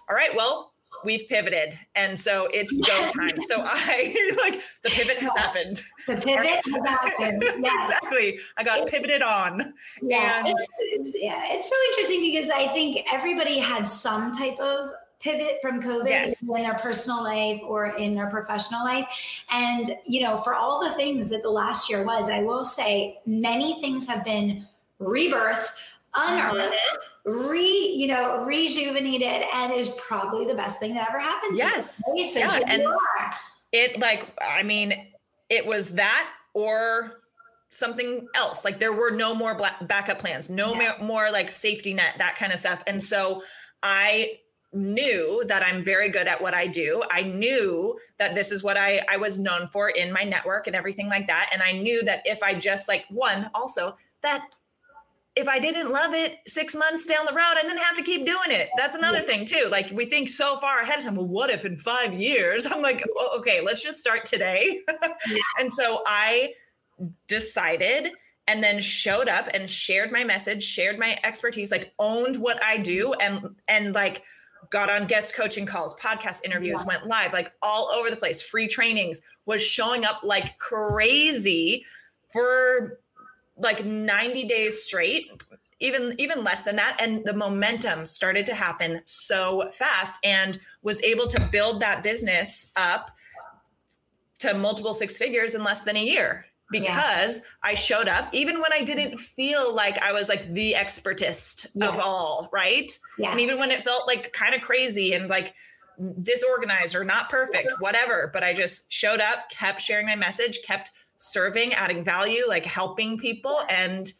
all 0.09 0.15
right, 0.15 0.35
well, 0.35 0.73
we've 1.03 1.27
pivoted 1.27 1.77
and 1.95 2.19
so 2.19 2.47
it's 2.53 2.75
go 2.77 3.11
time. 3.11 3.39
So 3.41 3.61
i 3.65 4.35
like 4.41 4.61
the 4.83 4.89
pivot 4.89 5.17
has 5.17 5.35
happened. 5.37 5.83
The 6.07 6.15
pivot 6.15 6.61
has 6.65 6.65
happened. 6.87 7.43
Yes. 7.59 7.93
exactly. 7.93 8.39
I 8.57 8.63
got 8.63 8.79
it, 8.79 8.87
pivoted 8.87 9.21
on. 9.21 9.73
Yeah, 10.01 10.39
and 10.39 10.47
it's, 10.47 10.67
it's, 10.91 11.15
yeah 11.19 11.43
it's 11.47 11.69
so 11.69 11.75
interesting 11.89 12.21
because 12.21 12.49
i 12.49 12.67
think 12.67 13.05
everybody 13.13 13.59
had 13.59 13.87
some 13.87 14.31
type 14.31 14.59
of 14.59 14.91
pivot 15.19 15.57
from 15.61 15.81
COVID 15.81 16.07
yes. 16.07 16.41
in 16.41 16.55
their 16.55 16.75
personal 16.75 17.23
life 17.23 17.59
or 17.63 17.87
in 17.97 18.15
their 18.15 18.29
professional 18.29 18.83
life. 18.83 19.43
And, 19.51 19.91
you 20.05 20.21
know, 20.21 20.37
for 20.37 20.55
all 20.55 20.81
the 20.81 20.91
things 20.91 21.29
that 21.29 21.43
the 21.43 21.49
last 21.49 21.89
year 21.89 22.05
was, 22.05 22.29
I 22.29 22.41
will 22.41 22.65
say 22.65 23.19
many 23.25 23.81
things 23.81 24.07
have 24.07 24.23
been 24.23 24.65
rebirthed, 25.01 25.71
mm-hmm. 26.15 26.55
unearthed, 26.55 26.77
re 27.29 27.93
you 27.95 28.07
know 28.07 28.43
rejuvenated, 28.43 29.43
and 29.53 29.73
is 29.73 29.89
probably 29.89 30.45
the 30.45 30.55
best 30.55 30.79
thing 30.79 30.93
that 30.95 31.09
ever 31.09 31.19
happened. 31.19 31.57
Yes, 31.57 32.03
to 32.03 32.19
you. 32.19 32.27
So 32.27 32.39
yeah, 32.39 32.59
and 32.67 32.83
it 33.71 33.99
like 33.99 34.27
I 34.41 34.63
mean, 34.63 35.07
it 35.49 35.65
was 35.65 35.93
that 35.95 36.29
or 36.53 37.21
something 37.69 38.27
else. 38.35 38.65
Like 38.65 38.79
there 38.79 38.93
were 38.93 39.11
no 39.11 39.35
more 39.35 39.55
black 39.55 39.87
backup 39.87 40.19
plans, 40.19 40.49
no 40.49 40.73
yeah. 40.73 40.95
more 41.01 41.31
like 41.31 41.51
safety 41.51 41.93
net, 41.93 42.15
that 42.17 42.35
kind 42.35 42.51
of 42.51 42.59
stuff. 42.59 42.83
And 42.87 43.01
so 43.01 43.43
I 43.83 44.39
knew 44.73 45.43
that 45.47 45.63
I'm 45.63 45.83
very 45.83 46.09
good 46.09 46.27
at 46.27 46.41
what 46.41 46.53
I 46.53 46.67
do. 46.67 47.03
I 47.09 47.23
knew 47.23 47.97
that 48.17 48.35
this 48.35 48.51
is 48.51 48.63
what 48.63 48.77
I, 48.77 49.01
I 49.09 49.17
was 49.17 49.39
known 49.39 49.67
for 49.67 49.89
in 49.89 50.11
my 50.11 50.23
network 50.23 50.67
and 50.67 50.75
everything 50.75 51.07
like 51.07 51.27
that. 51.27 51.49
And 51.53 51.61
I 51.61 51.71
knew 51.71 52.03
that 52.03 52.21
if 52.25 52.41
I 52.43 52.53
just 52.53 52.87
like 52.87 53.05
one, 53.09 53.49
also 53.55 53.97
that 54.21 54.47
if 55.35 55.47
I 55.47 55.59
didn't 55.59 55.91
love 55.91 56.13
it 56.13 56.37
six 56.47 56.75
months 56.75 57.05
down 57.05 57.25
the 57.25 57.33
road, 57.33 57.53
I 57.55 57.61
didn't 57.61 57.77
have 57.77 57.95
to 57.95 58.03
keep 58.03 58.25
doing 58.25 58.49
it. 58.49 58.69
That's 58.77 58.95
another 58.95 59.21
thing 59.21 59.45
too. 59.45 59.67
Like 59.71 59.89
we 59.91 60.05
think 60.05 60.29
so 60.29 60.57
far 60.57 60.81
ahead 60.81 60.99
of 60.99 61.05
time. 61.05 61.15
Well, 61.15 61.27
what 61.27 61.49
if 61.49 61.65
in 61.65 61.77
five 61.77 62.13
years? 62.13 62.65
I'm 62.65 62.81
like, 62.81 63.05
oh, 63.15 63.37
okay, 63.39 63.61
let's 63.61 63.83
just 63.83 63.99
start 63.99 64.25
today. 64.25 64.81
and 65.59 65.71
so 65.71 66.03
I 66.05 66.53
decided 67.27 68.11
and 68.47 68.63
then 68.63 68.81
showed 68.81 69.29
up 69.29 69.47
and 69.53 69.69
shared 69.69 70.11
my 70.11 70.23
message, 70.23 70.63
shared 70.63 70.97
my 70.97 71.17
expertise, 71.23 71.71
like 71.71 71.93
owned 71.99 72.35
what 72.35 72.61
I 72.63 72.77
do 72.77 73.13
and 73.13 73.55
and 73.67 73.93
like 73.93 74.23
got 74.71 74.89
on 74.89 75.07
guest 75.07 75.35
coaching 75.35 75.65
calls, 75.65 75.95
podcast 75.95 76.43
interviews, 76.43 76.79
yeah. 76.81 76.87
went 76.87 77.07
live, 77.07 77.33
like 77.33 77.53
all 77.61 77.89
over 77.89 78.09
the 78.09 78.15
place, 78.15 78.41
free 78.41 78.67
trainings, 78.67 79.21
was 79.45 79.61
showing 79.61 80.05
up 80.05 80.21
like 80.23 80.57
crazy 80.59 81.85
for 82.31 82.99
like 83.59 83.85
90 83.85 84.45
days 84.45 84.83
straight 84.83 85.31
even 85.81 86.13
even 86.17 86.43
less 86.43 86.63
than 86.63 86.75
that 86.75 86.97
and 86.99 87.23
the 87.25 87.33
momentum 87.33 88.05
started 88.05 88.45
to 88.45 88.53
happen 88.53 89.01
so 89.05 89.69
fast 89.71 90.17
and 90.23 90.59
was 90.81 91.01
able 91.03 91.27
to 91.27 91.39
build 91.51 91.81
that 91.81 92.03
business 92.03 92.71
up 92.75 93.11
to 94.39 94.53
multiple 94.53 94.93
six 94.93 95.17
figures 95.17 95.55
in 95.55 95.63
less 95.63 95.81
than 95.81 95.95
a 95.95 96.03
year 96.03 96.45
because 96.71 97.39
yeah. 97.39 97.45
I 97.63 97.73
showed 97.73 98.07
up 98.07 98.29
even 98.31 98.59
when 98.59 98.71
I 98.73 98.83
didn't 98.83 99.17
feel 99.17 99.73
like 99.73 99.97
I 99.99 100.11
was 100.11 100.29
like 100.29 100.53
the 100.53 100.75
expertist 100.75 101.67
yeah. 101.73 101.87
of 101.87 101.99
all, 101.99 102.49
right? 102.51 102.97
Yeah. 103.17 103.31
And 103.31 103.39
even 103.39 103.57
when 103.57 103.71
it 103.71 103.83
felt 103.83 104.07
like 104.07 104.31
kind 104.33 104.53
of 104.53 104.61
crazy 104.61 105.13
and 105.13 105.29
like 105.29 105.53
disorganized 106.21 106.95
or 106.95 107.03
not 107.03 107.29
perfect, 107.29 107.73
whatever, 107.79 108.29
but 108.31 108.43
I 108.43 108.53
just 108.53 108.91
showed 108.91 109.19
up, 109.19 109.49
kept 109.49 109.81
sharing 109.81 110.05
my 110.05 110.15
message, 110.15 110.59
kept 110.63 110.91
serving, 111.19 111.73
adding 111.73 112.03
value, 112.03 112.43
like 112.47 112.65
helping 112.65 113.17
people 113.17 113.61
and 113.69 114.11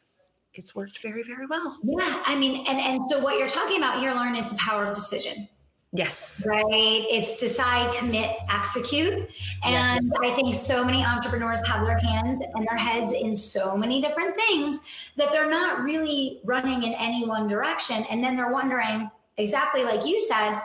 it's 0.53 0.75
worked 0.75 1.01
very 1.01 1.23
very 1.23 1.45
well. 1.45 1.79
Yeah, 1.83 2.21
I 2.25 2.37
mean 2.37 2.65
and 2.67 2.79
and 2.79 3.01
so 3.09 3.21
what 3.23 3.39
you're 3.39 3.47
talking 3.47 3.77
about 3.77 3.99
here 3.99 4.13
Lauren 4.13 4.35
is 4.35 4.49
the 4.49 4.57
power 4.57 4.85
of 4.85 4.93
decision. 4.93 5.47
Yes. 5.91 6.45
Right. 6.47 6.61
It's 7.09 7.35
decide, 7.37 7.91
commit, 7.95 8.29
execute. 8.51 9.13
And 9.13 9.27
yes. 9.63 10.11
I 10.21 10.29
think 10.29 10.53
so 10.53 10.85
many 10.85 11.03
entrepreneurs 11.03 11.65
have 11.67 11.83
their 11.83 11.97
hands 11.97 12.39
and 12.53 12.67
their 12.69 12.77
heads 12.77 13.11
in 13.11 13.35
so 13.35 13.75
many 13.75 13.99
different 13.99 14.35
things 14.35 15.11
that 15.17 15.31
they're 15.31 15.49
not 15.49 15.81
really 15.81 16.41
running 16.45 16.83
in 16.83 16.93
any 16.93 17.25
one 17.25 17.47
direction. 17.47 18.05
And 18.11 18.23
then 18.23 18.37
they're 18.37 18.51
wondering, 18.51 19.09
exactly 19.37 19.83
like 19.83 20.05
you 20.05 20.19
said, 20.19 20.61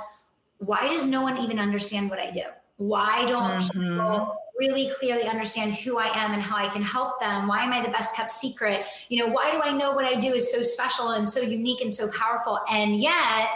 why 0.58 0.88
does 0.88 1.06
no 1.06 1.22
one 1.22 1.38
even 1.38 1.58
understand 1.58 2.10
what 2.10 2.18
I 2.18 2.30
do? 2.30 2.42
Why 2.76 3.24
don't 3.24 3.62
mm-hmm. 3.62 3.80
people 3.80 4.36
really 4.58 4.90
clearly 4.98 5.24
understand 5.24 5.74
who 5.74 5.98
I 5.98 6.06
am 6.14 6.32
and 6.32 6.42
how 6.42 6.56
I 6.56 6.68
can 6.68 6.82
help 6.82 7.20
them? 7.20 7.48
Why 7.48 7.64
am 7.64 7.72
I 7.72 7.82
the 7.82 7.90
best 7.90 8.14
kept 8.14 8.30
secret? 8.30 8.86
You 9.08 9.18
know, 9.18 9.32
why 9.32 9.50
do 9.50 9.60
I 9.62 9.76
know 9.76 9.92
what 9.92 10.04
I 10.04 10.14
do 10.14 10.32
is 10.32 10.50
so 10.50 10.62
special 10.62 11.10
and 11.10 11.28
so 11.28 11.40
unique 11.40 11.80
and 11.80 11.92
so 11.92 12.10
powerful? 12.12 12.60
And 12.70 12.96
yet, 12.96 13.50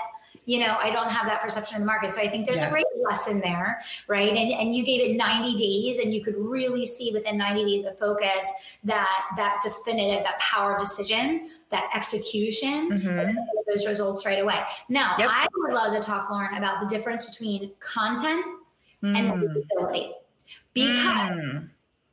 you 0.49 0.61
know, 0.61 0.79
I 0.81 0.91
don't 0.91 1.11
have 1.11 1.27
that 1.27 1.43
perception 1.43 1.77
in 1.77 1.83
the 1.83 1.87
market. 1.87 2.15
So 2.15 2.23
I 2.23 2.27
think 2.27 2.47
there's 2.47 2.61
yeah. 2.61 2.69
a 2.69 2.71
great 2.71 2.87
lesson 3.05 3.39
there, 3.41 3.83
right? 4.07 4.31
And 4.31 4.53
and 4.53 4.75
you 4.75 4.83
gave 4.83 5.03
it 5.03 5.15
90 5.15 5.59
days 5.59 5.99
and 5.99 6.13
you 6.13 6.25
could 6.25 6.37
really 6.39 6.87
see 6.87 7.11
within 7.13 7.37
90 7.37 7.65
days 7.67 7.85
of 7.85 7.99
focus 7.99 8.51
that 8.85 9.25
that 9.37 9.61
definitive, 9.63 10.25
that 10.25 10.39
power 10.39 10.73
of 10.73 10.81
decision, 10.81 11.51
that 11.71 11.91
execution, 11.95 12.93
mm-hmm. 12.93 13.37
those 13.69 13.87
results 13.87 14.25
right 14.25 14.41
away. 14.41 14.59
Now, 14.89 15.17
yep. 15.19 15.29
I 15.31 15.47
would 15.55 15.75
love 15.75 15.95
to 15.95 16.01
talk, 16.01 16.31
Lauren, 16.31 16.57
about 16.57 16.81
the 16.81 16.87
difference 16.87 17.27
between 17.27 17.73
content 17.81 18.43
mm. 19.03 19.15
and 19.15 19.41
visibility. 19.41 20.13
Because 20.75 21.31
mm. 21.31 21.69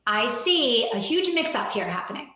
I 0.08 0.27
see 0.27 0.89
a 0.92 0.98
huge 0.98 1.34
mix 1.34 1.56
up 1.56 1.72
here 1.72 1.86
happening. 1.86 2.30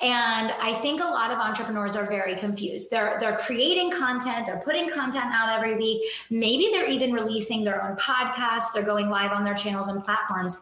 And 0.00 0.52
I 0.60 0.72
think 0.82 1.00
a 1.00 1.04
lot 1.04 1.30
of 1.30 1.38
entrepreneurs 1.38 1.94
are 1.94 2.06
very 2.06 2.34
confused. 2.34 2.90
They're 2.90 3.18
they're 3.20 3.36
creating 3.36 3.92
content, 3.92 4.46
they're 4.46 4.60
putting 4.64 4.90
content 4.90 5.26
out 5.32 5.48
every 5.48 5.76
week. 5.76 6.02
Maybe 6.28 6.70
they're 6.72 6.88
even 6.88 7.12
releasing 7.12 7.62
their 7.62 7.84
own 7.84 7.96
podcasts, 7.96 8.72
they're 8.74 8.82
going 8.82 9.08
live 9.08 9.30
on 9.30 9.44
their 9.44 9.54
channels 9.54 9.88
and 9.88 10.02
platforms. 10.02 10.60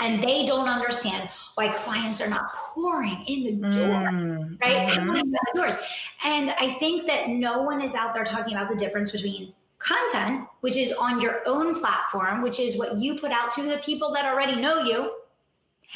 And 0.00 0.20
they 0.24 0.44
don't 0.44 0.68
understand 0.68 1.28
why 1.54 1.68
clients 1.68 2.20
are 2.20 2.28
not 2.28 2.52
pouring 2.52 3.24
in 3.28 3.60
the 3.60 3.70
door, 3.70 4.10
mm, 4.10 4.60
right? 4.60 4.88
Mm-hmm. 4.88 5.12
the 5.12 5.52
doors. 5.54 5.78
And 6.24 6.50
I 6.50 6.74
think 6.80 7.06
that 7.06 7.28
no 7.28 7.62
one 7.62 7.80
is 7.80 7.94
out 7.94 8.12
there 8.12 8.24
talking 8.24 8.56
about 8.56 8.70
the 8.70 8.76
difference 8.76 9.12
between 9.12 9.52
content, 9.78 10.46
which 10.60 10.76
is 10.76 10.92
on 10.92 11.20
your 11.20 11.42
own 11.46 11.74
platform, 11.74 12.42
which 12.42 12.58
is 12.58 12.78
what 12.78 12.96
you 12.98 13.18
put 13.18 13.32
out 13.32 13.50
to 13.52 13.62
the 13.62 13.78
people 13.78 14.12
that 14.12 14.24
already 14.24 14.60
know 14.60 14.82
you, 14.82 15.12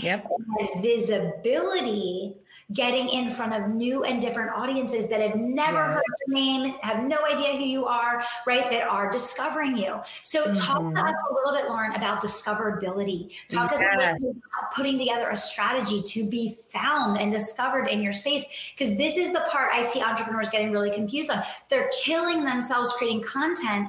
Yep. 0.01 0.29
And 0.59 0.83
visibility, 0.83 2.37
getting 2.73 3.09
in 3.09 3.31
front 3.31 3.53
of 3.55 3.71
new 3.71 4.05
and 4.05 4.21
different 4.21 4.53
audiences 4.55 5.09
that 5.09 5.21
have 5.21 5.37
never 5.37 5.79
yes. 5.79 5.95
heard 5.95 6.03
the 6.27 6.35
name, 6.35 6.75
have 6.83 7.03
no 7.05 7.19
idea 7.25 7.57
who 7.57 7.65
you 7.65 7.87
are, 7.87 8.23
right? 8.47 8.71
That 8.71 8.87
are 8.89 9.11
discovering 9.11 9.77
you. 9.77 9.97
So, 10.23 10.45
mm-hmm. 10.45 10.53
talk 10.53 10.95
to 10.95 11.01
us 11.01 11.15
a 11.31 11.35
little 11.35 11.53
bit, 11.53 11.69
Lauren, 11.69 11.93
about 11.93 12.23
discoverability. 12.23 13.33
Talk 13.49 13.71
yes. 13.71 13.81
to 13.81 13.87
us 13.87 14.25
about 14.25 14.73
putting 14.75 14.99
together 14.99 15.31
a 15.31 15.37
strategy 15.37 16.03
to 16.03 16.29
be 16.29 16.57
found 16.71 17.19
and 17.19 17.33
discovered 17.33 17.87
in 17.87 18.01
your 18.01 18.13
space. 18.13 18.73
Because 18.77 18.97
this 18.97 19.17
is 19.17 19.33
the 19.33 19.45
part 19.51 19.71
I 19.73 19.83
see 19.83 20.03
entrepreneurs 20.03 20.51
getting 20.51 20.71
really 20.71 20.91
confused 20.91 21.31
on. 21.31 21.43
They're 21.69 21.91
killing 22.05 22.45
themselves 22.45 22.93
creating 22.93 23.23
content, 23.23 23.89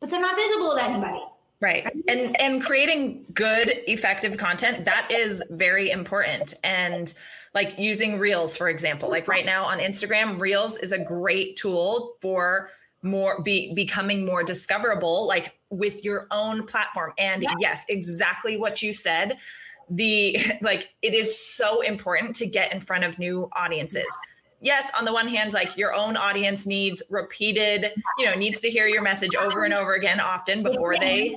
but 0.00 0.10
they're 0.10 0.20
not 0.20 0.36
visible 0.36 0.74
to 0.74 0.82
anybody. 0.82 1.24
Right. 1.60 1.90
And 2.06 2.38
and 2.40 2.62
creating 2.62 3.24
good 3.32 3.72
effective 3.86 4.36
content 4.36 4.84
that 4.84 5.08
is 5.10 5.42
very 5.50 5.90
important 5.90 6.54
and 6.62 7.12
like 7.54 7.78
using 7.78 8.18
reels 8.18 8.56
for 8.56 8.68
example. 8.68 9.08
Like 9.08 9.26
right 9.26 9.46
now 9.46 9.64
on 9.64 9.78
Instagram, 9.78 10.38
reels 10.38 10.76
is 10.76 10.92
a 10.92 10.98
great 10.98 11.56
tool 11.56 12.16
for 12.20 12.70
more 13.02 13.42
be 13.42 13.72
becoming 13.72 14.26
more 14.26 14.42
discoverable 14.42 15.26
like 15.26 15.54
with 15.70 16.04
your 16.04 16.26
own 16.30 16.66
platform. 16.66 17.14
And 17.16 17.42
yeah. 17.42 17.54
yes, 17.58 17.86
exactly 17.88 18.58
what 18.58 18.82
you 18.82 18.92
said. 18.92 19.38
The 19.88 20.38
like 20.60 20.90
it 21.00 21.14
is 21.14 21.38
so 21.38 21.80
important 21.80 22.36
to 22.36 22.46
get 22.46 22.70
in 22.74 22.80
front 22.80 23.04
of 23.04 23.18
new 23.18 23.48
audiences 23.54 24.06
yes 24.60 24.90
on 24.98 25.04
the 25.04 25.12
one 25.12 25.28
hand 25.28 25.52
like 25.52 25.76
your 25.76 25.92
own 25.92 26.16
audience 26.16 26.66
needs 26.66 27.02
repeated 27.10 27.92
you 28.18 28.24
know 28.24 28.34
needs 28.34 28.58
to 28.58 28.70
hear 28.70 28.86
your 28.86 29.02
message 29.02 29.34
over 29.34 29.64
and 29.64 29.74
over 29.74 29.94
again 29.94 30.18
often 30.18 30.62
before 30.62 30.96
they 30.96 31.36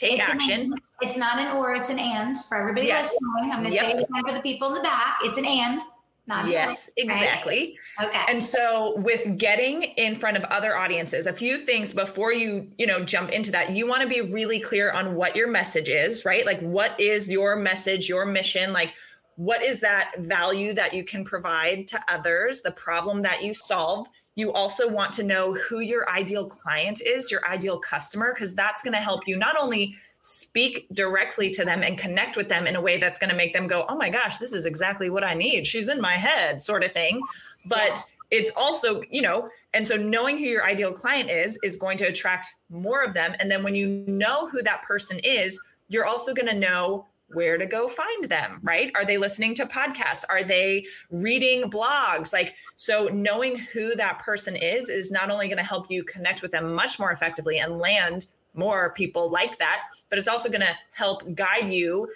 take 0.00 0.18
it's 0.18 0.28
action. 0.28 0.72
An, 0.72 0.78
it's 1.00 1.16
not 1.16 1.38
an 1.38 1.56
or, 1.56 1.74
it's 1.74 1.90
an 1.90 1.98
and 1.98 2.36
for 2.44 2.56
everybody 2.56 2.86
yes. 2.86 3.12
listening. 3.12 3.52
I'm 3.52 3.60
going 3.60 3.70
to 3.70 3.74
yep. 3.74 3.84
say 3.84 3.90
it 3.90 4.08
again 4.08 4.24
for 4.26 4.34
the 4.34 4.40
people 4.40 4.68
in 4.68 4.74
the 4.74 4.80
back. 4.80 5.18
It's 5.24 5.38
an 5.38 5.46
and. 5.46 5.80
Not 6.26 6.46
yes, 6.48 6.90
exactly. 6.96 7.76
Right? 7.98 8.08
Okay. 8.08 8.20
And 8.28 8.44
so 8.44 8.96
with 8.98 9.36
getting 9.36 9.82
in 9.82 10.14
front 10.14 10.36
of 10.36 10.44
other 10.44 10.76
audiences, 10.76 11.26
a 11.26 11.32
few 11.32 11.58
things 11.58 11.92
before 11.92 12.32
you, 12.32 12.70
you 12.78 12.86
know, 12.86 13.02
jump 13.02 13.30
into 13.30 13.50
that, 13.50 13.74
you 13.74 13.88
want 13.88 14.02
to 14.02 14.08
be 14.08 14.20
really 14.20 14.60
clear 14.60 14.92
on 14.92 15.16
what 15.16 15.34
your 15.34 15.48
message 15.48 15.88
is, 15.88 16.24
right? 16.24 16.46
Like 16.46 16.60
what 16.60 16.98
is 17.00 17.28
your 17.28 17.56
message, 17.56 18.08
your 18.08 18.26
mission, 18.26 18.72
like 18.72 18.94
what 19.36 19.60
is 19.62 19.80
that 19.80 20.12
value 20.18 20.72
that 20.74 20.94
you 20.94 21.02
can 21.02 21.24
provide 21.24 21.88
to 21.88 22.00
others, 22.06 22.60
the 22.60 22.70
problem 22.72 23.22
that 23.22 23.42
you 23.42 23.52
solve? 23.52 24.06
You 24.36 24.52
also 24.52 24.88
want 24.88 25.12
to 25.14 25.22
know 25.22 25.54
who 25.54 25.80
your 25.80 26.08
ideal 26.08 26.46
client 26.46 27.00
is, 27.04 27.30
your 27.30 27.46
ideal 27.46 27.78
customer, 27.78 28.32
because 28.32 28.54
that's 28.54 28.82
going 28.82 28.94
to 28.94 29.00
help 29.00 29.26
you 29.26 29.36
not 29.36 29.56
only 29.58 29.96
speak 30.20 30.86
directly 30.92 31.50
to 31.50 31.64
them 31.64 31.82
and 31.82 31.98
connect 31.98 32.36
with 32.36 32.48
them 32.48 32.66
in 32.66 32.76
a 32.76 32.80
way 32.80 32.98
that's 32.98 33.18
going 33.18 33.30
to 33.30 33.36
make 33.36 33.52
them 33.52 33.66
go, 33.66 33.86
oh 33.88 33.96
my 33.96 34.10
gosh, 34.10 34.36
this 34.36 34.52
is 34.52 34.66
exactly 34.66 35.10
what 35.10 35.24
I 35.24 35.34
need. 35.34 35.66
She's 35.66 35.88
in 35.88 36.00
my 36.00 36.16
head, 36.16 36.62
sort 36.62 36.84
of 36.84 36.92
thing. 36.92 37.20
But 37.66 38.04
yeah. 38.30 38.38
it's 38.38 38.52
also, 38.56 39.02
you 39.10 39.22
know, 39.22 39.48
and 39.72 39.86
so 39.86 39.96
knowing 39.96 40.38
who 40.38 40.44
your 40.44 40.64
ideal 40.64 40.92
client 40.92 41.30
is 41.30 41.58
is 41.62 41.76
going 41.76 41.98
to 41.98 42.04
attract 42.04 42.50
more 42.68 43.02
of 43.02 43.14
them. 43.14 43.34
And 43.40 43.50
then 43.50 43.62
when 43.62 43.74
you 43.74 44.04
know 44.06 44.48
who 44.48 44.62
that 44.62 44.82
person 44.82 45.18
is, 45.24 45.58
you're 45.88 46.06
also 46.06 46.34
going 46.34 46.48
to 46.48 46.54
know 46.54 47.06
where 47.32 47.58
to 47.58 47.66
go 47.66 47.88
find 47.88 48.24
them, 48.24 48.58
right? 48.62 48.90
Are 48.94 49.04
they 49.04 49.18
listening 49.18 49.54
to 49.54 49.66
podcasts? 49.66 50.24
Are 50.28 50.44
they 50.44 50.86
reading 51.10 51.70
blogs? 51.70 52.32
Like, 52.32 52.54
so 52.76 53.08
knowing 53.08 53.58
who 53.58 53.94
that 53.96 54.18
person 54.20 54.56
is 54.56 54.88
is 54.88 55.10
not 55.10 55.30
only 55.30 55.48
going 55.48 55.58
to 55.58 55.64
help 55.64 55.90
you 55.90 56.04
connect 56.04 56.42
with 56.42 56.52
them 56.52 56.74
much 56.74 56.98
more 56.98 57.12
effectively 57.12 57.58
and 57.58 57.78
land 57.78 58.26
more 58.54 58.92
people 58.94 59.30
like 59.30 59.58
that, 59.58 59.82
but 60.08 60.18
it's 60.18 60.28
also 60.28 60.48
going 60.48 60.60
to 60.60 60.76
help 60.92 61.34
guide 61.34 61.70
you 61.70 62.08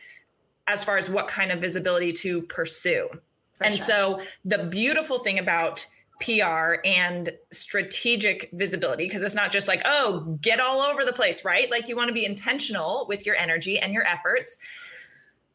as 0.66 0.82
far 0.82 0.96
as 0.96 1.10
what 1.10 1.28
kind 1.28 1.52
of 1.52 1.60
visibility 1.60 2.12
to 2.12 2.42
pursue. 2.42 3.08
For 3.54 3.64
and 3.64 3.74
sure. 3.74 3.86
so 3.86 4.20
the 4.44 4.64
beautiful 4.64 5.20
thing 5.20 5.38
about 5.38 5.86
PR 6.20 6.76
and 6.84 7.32
strategic 7.50 8.50
visibility 8.52 9.04
because 9.04 9.22
it's 9.22 9.34
not 9.34 9.52
just 9.52 9.68
like, 9.68 9.82
oh, 9.84 10.38
get 10.40 10.60
all 10.60 10.80
over 10.80 11.04
the 11.04 11.12
place, 11.12 11.44
right? 11.44 11.70
Like 11.70 11.88
you 11.88 11.96
want 11.96 12.08
to 12.08 12.14
be 12.14 12.24
intentional 12.24 13.06
with 13.08 13.26
your 13.26 13.36
energy 13.36 13.78
and 13.78 13.92
your 13.92 14.04
efforts. 14.04 14.58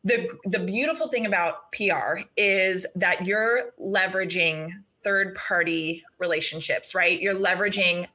The 0.04 0.28
the 0.46 0.60
beautiful 0.60 1.10
thing 1.10 1.26
about 1.26 1.72
PR 1.74 2.22
is 2.38 2.86
that 2.96 3.26
you're 3.26 3.74
leveraging 3.82 4.72
third 5.04 5.36
party 5.36 6.04
relationships, 6.20 6.96
right? 6.96 7.20
You're 7.20 7.36
leveraging 7.36 8.08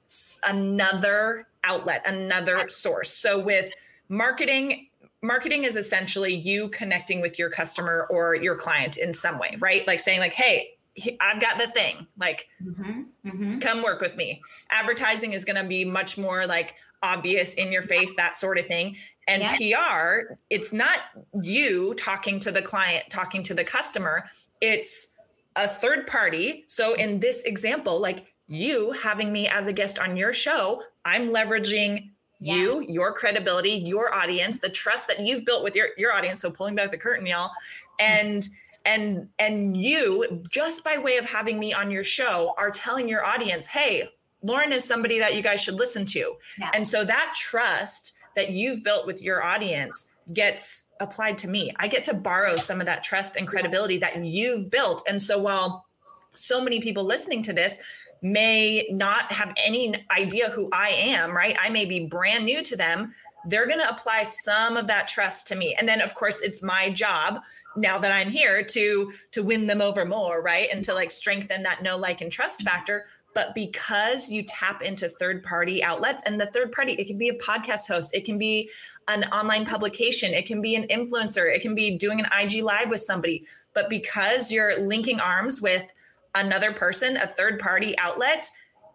another 0.49 1.47
outlet, 1.62 2.03
another 2.07 2.69
source. 2.69 3.11
So 3.11 3.38
with 3.38 3.71
marketing 4.09 4.88
marketing 5.23 5.64
is 5.64 5.76
essentially 5.76 6.35
you 6.35 6.69
connecting 6.69 7.21
with 7.21 7.38
your 7.38 7.49
customer 7.49 8.07
or 8.11 8.35
your 8.35 8.55
client 8.55 8.99
in 8.99 9.12
some 9.14 9.38
way, 9.38 9.57
right? 9.59 9.87
Like 9.87 10.00
saying 10.00 10.21
like, 10.21 10.35
"Hey, 10.35 10.74
I've 11.21 11.41
got 11.41 11.59
the 11.59 11.67
thing. 11.69 12.07
Like, 12.19 12.49
mm-hmm, 12.63 13.01
mm-hmm. 13.27 13.59
come 13.59 13.83
work 13.83 14.01
with 14.01 14.17
me. 14.17 14.41
Advertising 14.71 15.33
is 15.33 15.45
going 15.45 15.57
to 15.57 15.65
be 15.65 15.85
much 15.85 16.17
more 16.17 16.47
like 16.47 16.77
obvious 17.03 17.55
in 17.55 17.73
your 17.73 17.83
face, 17.83 18.15
that 18.15 18.35
sort 18.35 18.59
of 18.59 18.67
thing. 18.67 18.97
And 19.29 19.43
yeah. 19.43 19.57
PR, 19.57 20.35
it's 20.51 20.73
not 20.73 20.99
you 21.43 21.95
talking 21.95 22.39
to 22.41 22.53
the 22.53 22.63
client, 22.63 23.05
talking 23.11 23.43
to 23.45 23.55
the 23.55 23.65
customer. 23.65 24.25
It's 24.61 25.15
a 25.57 25.67
third 25.67 26.07
party. 26.07 26.65
So 26.67 26.95
in 26.95 27.21
this 27.21 27.43
example, 27.43 28.01
like 28.01 28.27
you 28.47 28.93
having 28.93 29.33
me 29.33 29.49
as 29.49 29.67
a 29.67 29.73
guest 29.73 29.99
on 29.99 30.17
your 30.17 30.33
show, 30.33 30.83
I'm 31.05 31.31
leveraging 31.31 32.11
yeah. 32.41 32.55
you, 32.55 32.87
your 32.89 33.13
credibility, 33.13 33.71
your 33.71 34.15
audience, 34.15 34.59
the 34.59 34.69
trust 34.69 35.09
that 35.09 35.21
you've 35.21 35.45
built 35.45 35.65
with 35.65 35.75
your 35.75 35.89
your 35.97 36.13
audience. 36.13 36.41
So 36.41 36.51
pulling 36.51 36.75
back 36.75 36.91
the 36.91 36.99
curtain, 36.99 37.27
y'all, 37.27 37.51
and. 37.99 38.43
Mm-hmm 38.43 38.61
and 38.85 39.29
and 39.38 39.76
you 39.76 40.43
just 40.50 40.85
by 40.85 40.99
way 40.99 41.17
of 41.17 41.25
having 41.25 41.59
me 41.59 41.73
on 41.73 41.91
your 41.91 42.05
show 42.05 42.55
are 42.59 42.71
telling 42.71 43.09
your 43.09 43.25
audience 43.25 43.67
hey 43.67 44.09
lauren 44.45 44.73
is 44.73 44.85
somebody 44.85 45.19
that 45.19 45.35
you 45.35 45.43
guys 45.43 45.61
should 45.61 45.75
listen 45.75 46.05
to. 46.05 46.35
Yeah. 46.59 46.71
and 46.75 46.87
so 46.87 47.05
that 47.05 47.35
trust 47.37 48.14
that 48.37 48.50
you've 48.50 48.85
built 48.85 49.07
with 49.07 49.23
your 49.23 49.43
audience 49.43 50.11
gets 50.33 50.85
applied 51.00 51.38
to 51.38 51.49
me. 51.49 51.71
I 51.76 51.87
get 51.87 52.05
to 52.05 52.14
borrow 52.14 52.57
some 52.57 52.81
of 52.81 52.87
that 52.87 53.05
trust 53.05 53.37
and 53.37 53.47
credibility 53.47 53.99
that 53.99 54.17
you've 54.25 54.71
built. 54.71 55.03
And 55.09 55.21
so 55.21 55.38
while 55.38 55.87
so 56.35 56.62
many 56.62 56.81
people 56.81 57.05
listening 57.05 57.43
to 57.45 57.53
this 57.53 57.79
may 58.23 58.88
not 58.91 59.31
have 59.31 59.53
any 59.62 59.95
idea 60.11 60.49
who 60.49 60.69
i 60.73 60.88
am 60.88 61.31
right 61.31 61.57
i 61.61 61.69
may 61.69 61.85
be 61.85 62.07
brand 62.07 62.45
new 62.45 62.62
to 62.62 62.75
them 62.75 63.12
they're 63.47 63.67
going 63.67 63.81
to 63.81 63.88
apply 63.88 64.25
some 64.25 64.76
of 64.76 64.87
that 64.87 65.09
trust 65.09 65.47
to 65.49 65.55
me. 65.55 65.75
And 65.79 65.88
then 65.88 66.00
of 66.00 66.14
course 66.14 66.41
it's 66.41 66.62
my 66.62 66.91
job 66.91 67.41
now 67.76 67.99
that 67.99 68.12
I'm 68.12 68.31
here 68.31 68.62
to 68.62 69.12
to 69.33 69.43
win 69.43 69.66
them 69.66 69.81
over 69.81 70.04
more, 70.04 70.43
right? 70.43 70.69
And 70.73 70.85
to 70.85 70.95
like 70.95 71.11
strengthen 71.11 71.62
that 71.62 71.83
know 71.83 71.97
like 71.97 72.21
and 72.21 72.31
trust 72.31 72.62
factor. 72.62 73.04
But 73.35 73.54
because 73.54 74.31
you 74.31 74.45
tap 74.45 74.83
into 74.83 75.09
third 75.09 75.43
party 75.43 75.83
outlets 75.83 76.23
and 76.25 76.40
the 76.40 76.47
third 76.47 76.71
party, 76.71 76.93
it 76.93 77.07
can 77.07 77.19
be 77.19 77.31
a 77.31 77.38
podcast 77.38 77.88
host, 77.88 78.14
it 78.14 78.25
can 78.25 78.38
be 78.38 78.71
an 79.09 79.25
online 79.25 79.66
publication, 79.66 80.33
it 80.33 80.47
can 80.47 80.62
be 80.62 80.76
an 80.76 80.87
influencer, 80.87 81.52
it 81.52 81.61
can 81.61 81.75
be 81.75 81.97
doing 81.99 82.21
an 82.21 82.28
IG 82.33 82.62
live 82.62 82.88
with 82.88 83.00
somebody. 83.00 83.45
But 83.73 83.90
because 83.90 84.52
you're 84.52 84.81
linking 84.87 85.19
arms 85.19 85.61
with 85.61 85.93
another 86.37 86.73
person, 86.73 87.16
a 87.16 87.26
third 87.26 87.59
party 87.59 87.99
outlet, 87.99 88.49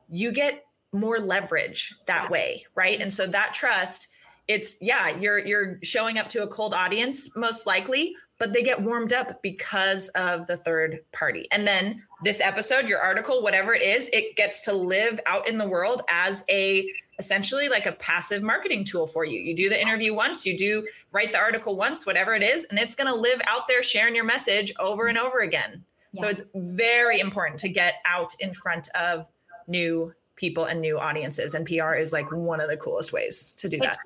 you 0.09 0.31
get 0.31 0.65
more 0.93 1.19
leverage 1.19 1.93
that 2.05 2.29
way, 2.31 2.65
right? 2.75 2.99
And 3.01 3.11
so 3.11 3.27
that 3.27 3.53
trust 3.53 4.07
it's 4.47 4.77
yeah 4.81 5.15
you're 5.15 5.37
you're 5.37 5.77
showing 5.83 6.17
up 6.17 6.27
to 6.27 6.41
a 6.41 6.47
cold 6.47 6.73
audience 6.73 7.29
most 7.37 7.67
likely 7.67 8.15
but 8.39 8.53
they 8.53 8.63
get 8.63 8.81
warmed 8.81 9.13
up 9.13 9.41
because 9.43 10.09
of 10.09 10.47
the 10.47 10.57
third 10.57 10.99
party. 11.11 11.47
And 11.51 11.67
then 11.67 12.01
this 12.23 12.41
episode, 12.41 12.87
your 12.87 12.99
article, 12.99 13.43
whatever 13.43 13.73
it 13.73 13.81
is, 13.81 14.09
it 14.11 14.35
gets 14.35 14.61
to 14.61 14.73
live 14.73 15.19
out 15.25 15.47
in 15.47 15.57
the 15.57 15.67
world 15.67 16.01
as 16.09 16.45
a 16.49 16.89
essentially 17.19 17.67
like 17.67 17.85
a 17.85 17.91
passive 17.91 18.41
marketing 18.41 18.85
tool 18.85 19.05
for 19.05 19.25
you. 19.25 19.41
You 19.41 19.53
do 19.53 19.69
the 19.69 19.79
interview 19.79 20.13
once, 20.13 20.45
you 20.45 20.57
do 20.57 20.87
write 21.11 21.33
the 21.33 21.37
article 21.37 21.75
once, 21.75 22.05
whatever 22.05 22.33
it 22.33 22.41
is, 22.41 22.63
and 22.65 22.79
it's 22.79 22.95
going 22.95 23.13
to 23.13 23.15
live 23.15 23.41
out 23.45 23.67
there 23.67 23.83
sharing 23.83 24.15
your 24.15 24.23
message 24.23 24.71
over 24.79 25.07
and 25.07 25.17
over 25.17 25.41
again. 25.41 25.83
Yeah. 26.13 26.21
So 26.21 26.27
it's 26.29 26.43
very 26.55 27.19
important 27.19 27.59
to 27.59 27.69
get 27.69 27.95
out 28.05 28.33
in 28.39 28.53
front 28.53 28.87
of 28.95 29.27
new 29.67 30.13
people 30.39 30.63
and 30.65 30.79
new 30.79 30.97
audiences 30.97 31.53
and 31.53 31.65
pr 31.65 31.93
is 31.93 32.13
like 32.13 32.31
one 32.31 32.61
of 32.61 32.69
the 32.69 32.77
coolest 32.77 33.11
ways 33.11 33.53
to 33.57 33.67
do 33.67 33.77
that. 33.77 33.97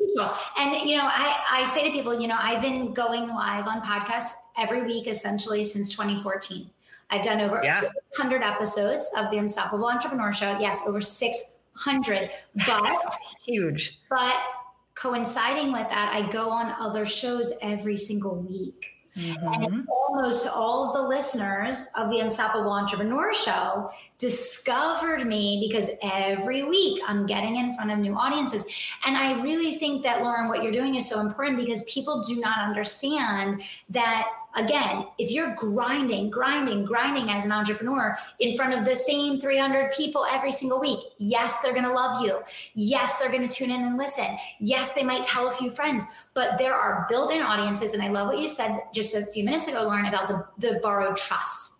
and 0.58 0.90
you 0.90 0.98
know 0.98 1.06
I, 1.06 1.44
I 1.52 1.64
say 1.64 1.86
to 1.86 1.92
people 1.92 2.20
you 2.20 2.28
know 2.28 2.38
i've 2.40 2.62
been 2.62 2.92
going 2.92 3.28
live 3.28 3.68
on 3.68 3.82
podcasts 3.82 4.34
every 4.58 4.82
week 4.84 5.08
essentially 5.08 5.64
since 5.64 5.92
2014 5.92 6.70
i've 7.12 7.24
done 7.24 7.40
over 7.40 7.62
yeah. 7.64 7.80
600 7.80 8.42
episodes 8.42 9.10
of 9.16 9.30
the 9.32 9.38
unstoppable 9.38 9.86
entrepreneur 9.86 10.34
show. 10.34 10.58
Yes 10.60 10.82
over 10.88 11.00
600 11.00 12.32
but 12.68 12.82
huge. 13.46 14.00
but 14.10 14.36
coinciding 14.96 15.72
with 15.72 15.88
that 15.90 16.12
i 16.14 16.28
go 16.32 16.50
on 16.50 16.74
other 16.80 17.06
shows 17.06 17.54
every 17.62 17.98
single 17.98 18.36
week 18.36 18.93
Mm-hmm. 19.18 19.64
And 19.64 19.88
almost 19.90 20.48
all 20.48 20.90
of 20.90 20.96
the 20.96 21.08
listeners 21.08 21.90
of 21.96 22.10
the 22.10 22.20
Unstoppable 22.20 22.72
Entrepreneur 22.72 23.34
Show 23.34 23.92
discovered 24.18 25.26
me 25.28 25.66
because 25.68 25.92
every 26.02 26.64
week 26.64 27.02
I'm 27.06 27.26
getting 27.26 27.58
in 27.58 27.76
front 27.76 27.92
of 27.92 28.00
new 28.00 28.16
audiences. 28.16 28.66
And 29.06 29.16
I 29.16 29.42
really 29.42 29.76
think 29.76 30.04
that, 30.04 30.22
Lauren, 30.22 30.50
what 30.50 30.64
you're 30.64 30.72
doing 30.72 30.96
is 30.96 31.08
so 31.08 31.20
important 31.20 31.60
because 31.60 31.84
people 31.84 32.24
do 32.24 32.40
not 32.40 32.58
understand 32.60 33.64
that 33.90 34.30
again, 34.56 35.06
if 35.18 35.32
you're 35.32 35.56
grinding, 35.56 36.30
grinding, 36.30 36.86
grinding 36.86 37.30
as 37.30 37.46
an 37.46 37.52
entrepreneur 37.52 38.18
in 38.40 38.56
front 38.56 38.78
of 38.78 38.86
the 38.86 38.96
same 38.96 39.40
300 39.40 39.92
people 39.92 40.26
every 40.32 40.52
single 40.52 40.80
week, 40.80 41.00
yes, 41.18 41.62
they're 41.62 41.74
going 41.74 41.86
to 41.86 41.92
love 41.92 42.24
you. 42.24 42.40
Yes, 42.74 43.20
they're 43.20 43.32
going 43.32 43.48
to 43.48 43.54
tune 43.54 43.72
in 43.72 43.82
and 43.82 43.98
listen. 43.98 44.26
Yes, 44.60 44.94
they 44.94 45.04
might 45.04 45.24
tell 45.24 45.48
a 45.48 45.52
few 45.52 45.72
friends, 45.72 46.04
but 46.34 46.58
there 46.58 46.76
are 46.76 47.06
built 47.10 47.32
in 47.32 47.42
audiences. 47.42 47.94
And 47.94 48.04
I 48.04 48.10
love 48.10 48.28
what 48.28 48.40
you 48.40 48.48
said 48.48 48.80
just 48.94 49.03
a 49.14 49.26
few 49.26 49.44
minutes 49.44 49.68
ago, 49.68 49.84
Lauren, 49.84 50.06
about 50.06 50.28
the, 50.28 50.46
the 50.58 50.80
borrowed 50.80 51.18
trust. 51.18 51.74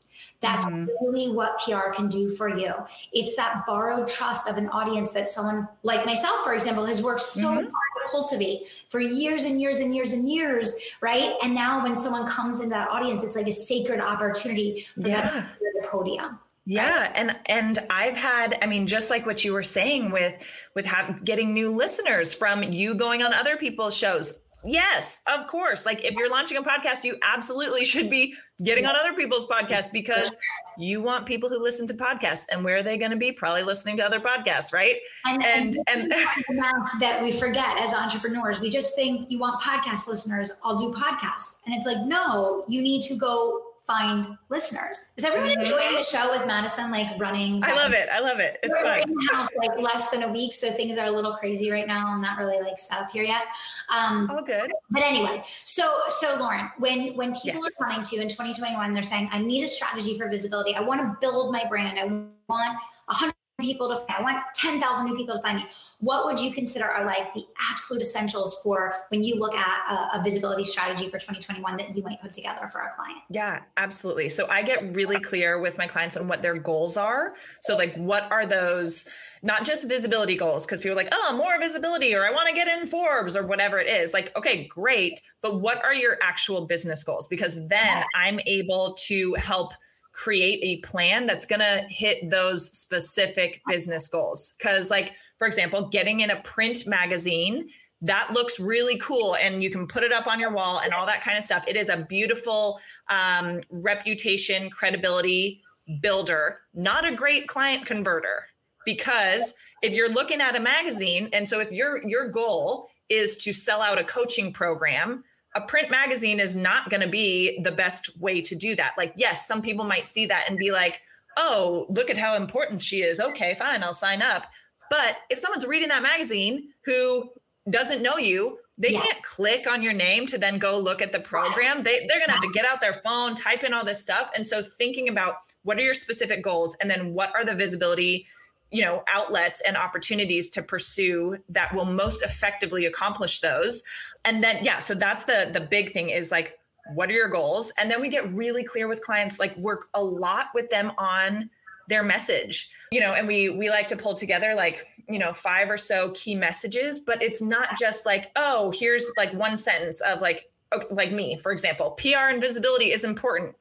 That's 0.44 0.66
mm-hmm. 0.66 0.88
really 1.02 1.30
what 1.30 1.58
PR 1.60 1.90
can 1.94 2.10
do 2.10 2.30
for 2.30 2.50
you. 2.50 2.74
It's 3.14 3.36
that 3.38 3.64
borrowed 3.66 4.08
trust 4.08 4.50
of 4.50 4.58
an 4.58 4.68
audience 4.70 5.14
that 5.14 5.30
someone 5.30 5.70
like 5.84 6.06
myself, 6.06 6.44
for 6.44 6.54
example, 6.54 6.86
has 6.86 7.02
worked 7.02 7.22
so 7.22 7.48
mm-hmm. 7.48 7.56
hard 7.56 7.64
to 7.64 8.12
cultivate 8.12 8.64
for 8.90 9.00
years 9.00 9.46
and 9.46 9.62
years 9.62 9.80
and 9.80 9.96
years 9.96 10.12
and 10.12 10.30
years, 10.30 10.78
right? 11.02 11.36
And 11.42 11.56
now 11.56 11.82
when 11.82 11.96
someone 11.96 12.28
comes 12.28 12.60
in 12.60 12.68
that 12.70 12.90
audience, 12.90 13.24
it's 13.24 13.38
like 13.38 13.48
a 13.48 13.52
sacred 13.52 14.02
opportunity 14.02 14.86
for 15.02 15.08
yeah. 15.08 15.30
them 15.30 15.44
to 15.60 15.82
the 15.82 15.88
podium. 15.88 16.40
Yeah, 16.66 17.12
and 17.14 17.36
and 17.48 17.80
I've 17.90 18.16
had 18.16 18.58
I 18.62 18.68
mean 18.68 18.88
just 18.88 19.10
like 19.10 19.26
what 19.26 19.44
you 19.44 19.52
were 19.52 19.64
saying 19.64 20.12
with 20.12 20.46
with 20.76 20.86
have, 20.86 21.26
getting 21.26 21.54
new 21.54 21.70
listeners 21.70 22.34
from 22.34 22.64
you 22.64 22.96
going 22.96 23.22
on 23.22 23.34
other 23.34 23.58
people's 23.58 23.96
shows. 23.96 24.43
Yes, 24.66 25.22
of 25.28 25.48
course. 25.48 25.86
Like 25.86 26.04
if 26.04 26.14
you're 26.16 26.30
launching 26.30 26.58
a 26.58 26.62
podcast, 26.62 27.04
you 27.04 27.18
absolutely 27.22 27.84
should 27.86 28.10
be 28.10 28.34
getting 28.64 28.86
on 28.86 28.96
other 28.96 29.14
people's 29.14 29.48
podcasts 29.48 29.92
because 29.92 30.38
you 30.78 31.02
want 31.02 31.26
people 31.26 31.50
who 31.50 31.62
listen 31.62 31.86
to 31.88 31.94
podcasts. 31.94 32.46
And 32.52 32.64
where 32.64 32.78
are 32.78 32.84
they 32.84 32.98
going 32.98 33.12
to 33.12 33.18
be? 33.18 33.32
Probably 33.32 33.64
listening 33.64 33.98
to 33.98 34.06
other 34.06 34.20
podcasts, 34.20 34.74
right? 34.74 34.96
And 35.26 35.44
and, 35.44 35.78
and, 35.88 36.14
and 36.48 36.60
that 37.02 37.22
we 37.22 37.32
forget 37.32 37.78
as 37.78 37.94
entrepreneurs, 37.94 38.60
we 38.60 38.70
just 38.70 38.96
think 38.96 39.30
you 39.30 39.40
want 39.40 39.62
podcast 39.62 40.08
listeners. 40.08 40.52
I'll 40.64 40.78
do 40.78 40.92
podcasts, 40.92 41.60
and 41.66 41.76
it's 41.76 41.86
like 41.86 42.06
no, 42.06 42.66
you 42.68 42.82
need 42.82 43.04
to 43.04 43.16
go 43.16 43.62
find 43.86 44.38
listeners. 44.50 45.12
Is 45.18 45.24
everyone 45.24 45.50
mm-hmm. 45.50 45.62
enjoying 45.62 45.96
the 45.96 46.04
show 46.04 46.32
with 46.32 46.48
Madison 46.48 46.92
like 46.92 47.08
running? 47.20 47.62
I 47.64 47.76
love 47.76 47.92
it. 47.92 48.08
I 48.12 48.20
love 48.20 48.40
it. 48.40 48.60
It's 48.64 48.78
We're 48.78 48.84
fun. 48.84 49.02
In 49.02 49.14
the 49.14 49.30
house 49.34 49.50
like 49.58 49.78
less 49.80 50.10
than 50.10 50.24
a 50.24 50.32
week, 50.32 50.54
so 50.54 50.72
things 50.72 50.98
are 50.98 51.08
a 51.08 51.12
little 51.12 51.34
crazy 51.34 51.70
right 51.72 51.88
now. 51.88 52.08
I'm 52.08 52.22
not 52.22 52.38
really 52.38 52.60
like 52.62 52.80
set 52.80 53.00
up 53.00 53.12
here 53.12 53.24
yet. 53.24 53.44
Um, 53.90 54.28
oh, 54.32 54.42
good. 54.42 54.72
But 54.92 55.04
anyway, 55.04 55.44
so 55.64 56.00
so 56.08 56.38
Lauren, 56.40 56.70
when 56.80 57.16
when 57.16 57.34
people 57.34 57.62
yes. 57.62 57.82
are 57.82 57.88
coming 57.88 58.06
to 58.06 58.16
you 58.16 58.22
in 58.22 58.30
2021, 58.30 58.94
they're 58.94 59.04
saying, 59.04 59.30
"I 59.32 59.40
need 59.40 59.64
a 59.64 59.68
strategy 59.68 60.18
for 60.18 60.30
visibility. 60.30 60.76
I 60.76 60.82
want 60.82 61.02
to 61.02 61.18
build 61.20 61.52
my 61.52 61.64
brand. 61.68 62.00
I 62.00 62.06
want 62.48 62.78
a 63.10 63.14
hundred 63.14 63.36
people 63.62 63.88
to 63.88 63.96
find. 63.96 64.20
I 64.20 64.22
want 64.22 64.44
10,000 64.56 65.06
new 65.06 65.16
people 65.16 65.36
to 65.36 65.42
find 65.42 65.58
me. 65.58 65.66
What 66.00 66.26
would 66.26 66.40
you 66.40 66.52
consider 66.52 66.86
are 66.86 67.06
like 67.06 67.34
the 67.34 67.46
absolute 67.72 68.02
essentials 68.02 68.60
for 68.64 68.94
when 69.10 69.22
you 69.24 69.36
look 69.36 69.54
at 69.54 69.82
a, 69.90 70.20
a, 70.20 70.24
visibility 70.24 70.64
strategy 70.64 71.06
for 71.06 71.20
2021 71.20 71.78
that 71.78 71.96
you 71.96 72.02
might 72.02 72.20
put 72.22 72.34
together 72.34 72.68
for 72.68 72.82
a 72.82 72.92
client? 72.96 73.20
Yeah, 73.30 73.62
absolutely. 73.78 74.30
So 74.30 74.48
I 74.50 74.64
get 74.64 74.96
really 74.96 75.20
clear 75.20 75.60
with 75.60 75.78
my 75.78 75.86
clients 75.86 76.18
on 76.18 76.28
what 76.28 76.42
their 76.42 76.58
goals 76.58 76.98
are. 76.98 77.36
So 77.62 77.78
like 77.78 77.96
what 77.96 78.30
are 78.32 78.46
those 78.46 79.08
not 79.44 79.66
just 79.66 79.88
visibility 79.88 80.36
goals 80.36 80.66
because 80.66 80.80
people 80.80 80.94
are 80.94 81.04
like, 81.04 81.10
"Oh, 81.12 81.36
more 81.36 81.60
visibility 81.60 82.16
or 82.16 82.26
I 82.26 82.32
want 82.32 82.48
to 82.48 82.56
get 82.56 82.68
in 82.68 82.88
Forbes 82.88 83.36
or 83.36 83.46
whatever 83.46 83.78
it 83.78 83.88
is." 83.88 84.14
Like, 84.14 84.36
okay, 84.38 84.68
great, 84.68 85.22
but 85.42 85.60
what 85.60 85.84
are 85.84 85.94
your 85.94 86.18
actual 86.24 86.66
business 86.66 87.04
goals? 87.04 87.28
Because 87.28 87.56
then 87.68 88.04
I'm 88.16 88.40
able 88.48 88.94
to 89.08 89.34
help 89.34 89.74
create 90.14 90.60
a 90.62 90.78
plan 90.88 91.26
that's 91.26 91.46
going 91.46 91.60
to 91.60 91.84
hit 91.90 92.30
those 92.30 92.72
specific 92.78 93.62
business 93.68 94.08
goals. 94.08 94.54
Because, 94.58 94.90
like, 94.90 95.14
for 95.38 95.48
example, 95.48 95.88
getting 95.90 96.22
in 96.22 96.30
a 96.30 96.42
print 96.42 96.88
magazine, 96.88 97.68
that 98.02 98.32
looks 98.34 98.60
really 98.60 98.98
cool 98.98 99.36
and 99.36 99.64
you 99.64 99.70
can 99.70 99.88
put 99.88 100.04
it 100.04 100.12
up 100.12 100.28
on 100.28 100.40
your 100.40 100.52
wall 100.52 100.82
and 100.84 100.94
all 100.94 101.06
that 101.06 101.24
kind 101.24 101.38
of 101.38 101.44
stuff. 101.44 101.64
It 101.68 101.78
is 101.78 101.90
a 101.90 102.06
beautiful 102.10 102.80
um, 103.10 103.62
reputation, 103.70 104.70
credibility 104.70 105.62
builder, 106.02 106.60
not 106.74 107.06
a 107.06 107.16
great 107.16 107.48
client 107.48 107.86
converter 107.86 108.46
because 108.86 109.56
if 109.82 109.94
you're 109.94 110.10
looking 110.10 110.42
at 110.42 110.56
a 110.56 110.60
magazine 110.60 111.30
and 111.34 111.48
so 111.48 111.60
if 111.60 111.72
your 111.72 112.06
your 112.08 112.30
goal 112.30 112.90
is 113.10 113.38
to 113.38 113.54
sell 113.54 113.82
out 113.82 114.00
a 114.00 114.04
coaching 114.04 114.52
program 114.52 115.24
a 115.56 115.62
print 115.62 115.92
magazine 115.92 116.40
is 116.40 116.56
not 116.56 116.90
going 116.90 117.02
to 117.02 117.08
be 117.08 117.62
the 117.62 117.72
best 117.72 118.20
way 118.20 118.42
to 118.42 118.56
do 118.56 118.76
that. 118.76 118.94
Like 118.98 119.14
yes 119.16 119.48
some 119.48 119.62
people 119.62 119.86
might 119.86 120.06
see 120.06 120.26
that 120.28 120.46
and 120.48 120.58
be 120.58 120.72
like 120.72 121.02
oh 121.38 121.88
look 121.90 122.10
at 122.10 122.18
how 122.18 122.36
important 122.36 122.82
she 122.82 123.04
is. 123.04 123.20
Okay 123.20 123.56
fine 123.56 123.84
i'll 123.84 123.94
sign 123.94 124.22
up. 124.22 124.48
But 124.90 125.18
if 125.30 125.40
someone's 125.40 125.66
reading 125.66 125.90
that 125.90 126.04
magazine 126.04 126.70
who 126.86 127.32
doesn't 127.70 128.02
know 128.02 128.18
you 128.18 128.60
they 128.78 128.92
yeah. 128.92 129.02
can't 129.02 129.24
click 129.24 129.68
on 129.70 129.84
your 129.84 129.94
name 129.94 130.26
to 130.28 130.38
then 130.38 130.58
go 130.58 130.80
look 130.80 131.02
at 131.02 131.12
the 131.12 131.20
program. 131.20 131.84
They, 131.84 132.06
they're 132.08 132.18
going 132.18 132.30
to 132.30 132.34
have 132.34 132.42
to 132.42 132.52
get 132.54 132.66
out 132.66 132.82
their 132.82 133.02
phone 133.04 133.36
type 133.36 133.64
in 133.64 133.74
all 133.74 133.86
this 133.86 134.02
stuff. 134.02 134.32
And 134.36 134.46
so 134.46 134.64
thinking 134.64 135.10
about 135.10 135.36
what 135.62 135.78
are 135.78 135.82
your 135.82 135.94
specific 135.94 136.44
goals 136.44 136.76
and 136.82 136.90
then 136.90 137.14
what 137.14 137.34
are 137.36 137.46
the 137.46 137.54
visibility 137.54 138.26
you 138.74 138.82
know 138.82 139.04
outlets 139.08 139.62
and 139.62 139.78
opportunities 139.78 140.50
to 140.50 140.62
pursue 140.62 141.38
that 141.48 141.74
will 141.74 141.86
most 141.86 142.24
effectively 142.24 142.86
accomplish 142.86 143.40
those. 143.40 143.84
And 144.26 144.44
then 144.44 144.64
yeah 144.64 144.80
so 144.80 144.96
that's 144.96 145.24
the 145.24 145.50
the 145.54 145.62
big 145.62 145.94
thing 145.94 146.10
is 146.10 146.32
like 146.32 146.60
what 146.96 147.10
are 147.10 147.14
your 147.14 147.30
goals? 147.30 147.72
And 147.80 147.90
then 147.90 148.02
we 148.02 148.10
get 148.10 148.34
really 148.34 148.64
clear 148.64 148.90
with 148.90 149.02
clients 149.02 149.40
like 149.40 149.56
work 149.56 149.88
a 149.94 150.04
lot 150.04 150.48
with 150.54 150.70
them 150.70 150.92
on 150.98 151.50
their 151.88 152.04
message. 152.04 152.70
You 152.92 153.00
know 153.00 153.14
and 153.14 153.28
we 153.28 153.50
we 153.50 153.70
like 153.70 153.88
to 153.88 153.96
pull 153.96 154.16
together 154.16 154.56
like 154.56 154.88
you 155.08 155.20
know 155.20 155.34
five 155.34 155.70
or 155.70 155.78
so 155.78 156.12
key 156.12 156.34
messages 156.34 156.98
but 156.98 157.22
it's 157.22 157.42
not 157.42 157.78
just 157.78 158.06
like 158.06 158.32
oh 158.36 158.74
here's 158.76 159.12
like 159.18 159.34
one 159.34 159.58
sentence 159.58 160.02
of 160.02 160.20
like 160.22 160.50
okay, 160.74 160.88
like 160.90 161.12
me 161.12 161.38
for 161.38 161.52
example. 161.52 161.92
Pr 161.92 162.16
and 162.16 162.42
visibility 162.42 162.92
is 162.92 163.04
important 163.04 163.56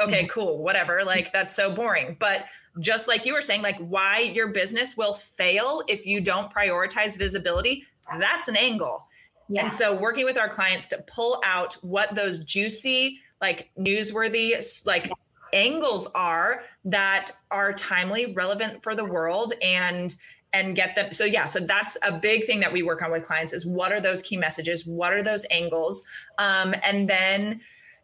okay, 0.00 0.20
mm-hmm. 0.20 0.28
cool, 0.28 0.62
whatever. 0.62 1.04
Like 1.04 1.32
that's 1.32 1.54
so 1.54 1.70
boring. 1.70 2.16
But 2.18 2.46
just 2.80 3.08
like 3.08 3.26
you 3.26 3.34
were 3.34 3.42
saying, 3.42 3.62
like 3.62 3.78
why 3.78 4.20
your 4.20 4.48
business 4.48 4.96
will 4.96 5.14
fail 5.14 5.82
if 5.88 6.06
you 6.06 6.20
don't 6.20 6.52
prioritize 6.52 7.18
visibility, 7.18 7.84
that's 8.18 8.48
an 8.48 8.56
angle. 8.56 9.06
Yeah. 9.48 9.64
And 9.64 9.72
so 9.72 9.94
working 9.94 10.24
with 10.24 10.38
our 10.38 10.48
clients 10.48 10.86
to 10.88 11.04
pull 11.06 11.40
out 11.44 11.74
what 11.82 12.14
those 12.14 12.44
juicy, 12.44 13.20
like 13.40 13.70
newsworthy, 13.78 14.86
like 14.86 15.10
angles 15.52 16.08
are 16.14 16.62
that 16.84 17.32
are 17.50 17.72
timely, 17.72 18.32
relevant 18.32 18.82
for 18.82 18.94
the 18.94 19.04
world 19.04 19.52
and 19.62 20.16
and 20.54 20.76
get 20.76 20.94
them 20.94 21.10
so 21.10 21.24
yeah 21.24 21.46
so 21.46 21.58
that's 21.58 21.96
a 22.06 22.12
big 22.12 22.44
thing 22.44 22.60
that 22.60 22.70
we 22.70 22.82
work 22.82 23.00
on 23.00 23.10
with 23.10 23.24
clients 23.24 23.54
is 23.54 23.64
what 23.64 23.90
are 23.90 24.02
those 24.02 24.20
key 24.20 24.36
messages 24.36 24.86
what 24.86 25.12
are 25.12 25.22
those 25.22 25.46
angles 25.50 26.04
um, 26.38 26.74
and 26.82 27.08
then 27.08 27.58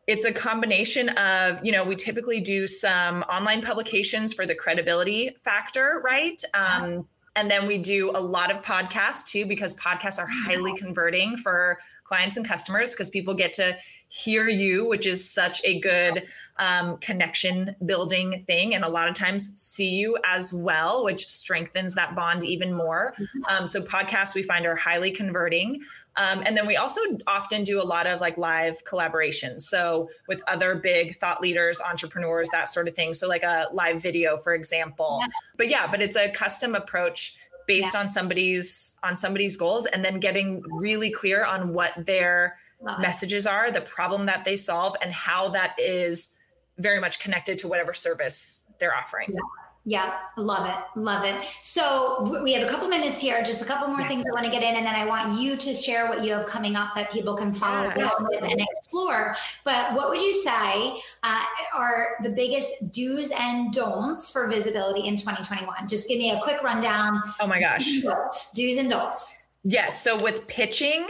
it's 0.08 0.24
a 0.24 0.32
combination 0.32 1.10
of 1.10 1.64
you 1.64 1.70
know 1.70 1.84
we 1.84 1.94
typically 1.94 2.40
do 2.40 2.66
some 2.66 3.22
online 3.24 3.62
publications 3.62 4.32
for 4.32 4.46
the 4.46 4.54
credibility 4.54 5.30
factor 5.44 6.00
right 6.02 6.42
um, 6.54 7.06
and 7.36 7.48
then 7.48 7.68
we 7.68 7.78
do 7.78 8.10
a 8.16 8.20
lot 8.20 8.50
of 8.50 8.62
podcasts 8.62 9.24
too 9.24 9.46
because 9.46 9.76
podcasts 9.76 10.18
are 10.18 10.26
highly 10.26 10.74
converting 10.76 11.36
for 11.36 11.78
clients 12.02 12.36
and 12.36 12.44
customers 12.44 12.92
because 12.92 13.10
people 13.10 13.34
get 13.34 13.52
to 13.52 13.76
hear 14.08 14.48
you, 14.48 14.88
which 14.88 15.06
is 15.06 15.28
such 15.28 15.60
a 15.64 15.78
good 15.80 16.26
um, 16.56 16.96
connection 16.98 17.76
building 17.84 18.42
thing. 18.46 18.74
And 18.74 18.82
a 18.82 18.88
lot 18.88 19.06
of 19.06 19.14
times 19.14 19.52
see 19.54 19.90
you 19.90 20.18
as 20.24 20.52
well, 20.52 21.04
which 21.04 21.28
strengthens 21.28 21.94
that 21.94 22.16
bond 22.16 22.42
even 22.42 22.72
more. 22.72 23.14
Mm-hmm. 23.20 23.44
Um, 23.48 23.66
so 23.66 23.82
podcasts 23.82 24.34
we 24.34 24.42
find 24.42 24.66
are 24.66 24.74
highly 24.74 25.10
converting. 25.10 25.80
Um, 26.18 26.42
and 26.44 26.56
then 26.56 26.66
we 26.66 26.76
also 26.76 27.00
often 27.26 27.62
do 27.62 27.80
a 27.80 27.84
lot 27.84 28.06
of 28.06 28.20
like 28.20 28.36
live 28.36 28.84
collaborations. 28.84 29.62
So 29.62 30.10
with 30.26 30.42
other 30.48 30.74
big 30.74 31.16
thought 31.18 31.40
leaders, 31.40 31.80
entrepreneurs, 31.80 32.48
that 32.50 32.68
sort 32.68 32.88
of 32.88 32.94
thing. 32.94 33.14
So 33.14 33.28
like 33.28 33.44
a 33.44 33.68
live 33.72 34.02
video, 34.02 34.36
for 34.36 34.54
example. 34.54 35.18
Yeah. 35.20 35.28
But 35.56 35.70
yeah, 35.70 35.86
but 35.90 36.02
it's 36.02 36.16
a 36.16 36.28
custom 36.30 36.74
approach 36.74 37.36
based 37.66 37.94
yeah. 37.94 38.00
on 38.00 38.08
somebody's 38.08 38.98
on 39.04 39.14
somebody's 39.14 39.56
goals 39.56 39.86
and 39.86 40.04
then 40.04 40.18
getting 40.18 40.62
really 40.80 41.10
clear 41.10 41.44
on 41.44 41.72
what 41.72 41.92
their 42.04 42.58
messages 43.00 43.46
are, 43.46 43.70
the 43.72 43.80
problem 43.80 44.24
that 44.24 44.44
they 44.44 44.56
solve, 44.56 44.96
and 45.02 45.12
how 45.12 45.48
that 45.48 45.74
is 45.78 46.36
very 46.78 47.00
much 47.00 47.18
connected 47.18 47.58
to 47.58 47.68
whatever 47.68 47.92
service 47.92 48.64
they're 48.78 48.94
offering. 48.94 49.28
Yeah. 49.32 49.40
Yeah, 49.88 50.18
love 50.36 50.68
it. 50.68 51.00
Love 51.00 51.24
it. 51.24 51.46
So 51.62 52.40
we 52.44 52.52
have 52.52 52.62
a 52.62 52.70
couple 52.70 52.88
minutes 52.88 53.22
here, 53.22 53.42
just 53.42 53.62
a 53.62 53.64
couple 53.64 53.88
more 53.88 54.00
yes. 54.00 54.10
things 54.10 54.24
I 54.26 54.34
want 54.34 54.44
to 54.44 54.52
get 54.52 54.62
in, 54.62 54.76
and 54.76 54.84
then 54.84 54.94
I 54.94 55.06
want 55.06 55.40
you 55.40 55.56
to 55.56 55.72
share 55.72 56.06
what 56.08 56.22
you 56.22 56.30
have 56.32 56.44
coming 56.44 56.76
up 56.76 56.94
that 56.94 57.10
people 57.10 57.34
can 57.34 57.54
follow 57.54 57.90
yeah, 57.96 58.10
and 58.42 58.60
explore. 58.60 59.34
But 59.64 59.94
what 59.94 60.10
would 60.10 60.20
you 60.20 60.34
say 60.34 61.00
uh, 61.22 61.42
are 61.74 62.08
the 62.22 62.28
biggest 62.28 62.92
do's 62.92 63.30
and 63.30 63.72
don'ts 63.72 64.30
for 64.30 64.46
visibility 64.46 65.08
in 65.08 65.16
2021? 65.16 65.88
Just 65.88 66.06
give 66.06 66.18
me 66.18 66.32
a 66.32 66.40
quick 66.40 66.62
rundown. 66.62 67.22
Oh 67.40 67.46
my 67.46 67.58
gosh. 67.58 68.02
Do's 68.54 68.76
and 68.76 68.90
don'ts. 68.90 69.48
Yes. 69.64 70.04
So 70.04 70.20
with 70.22 70.46
pitching, 70.48 71.06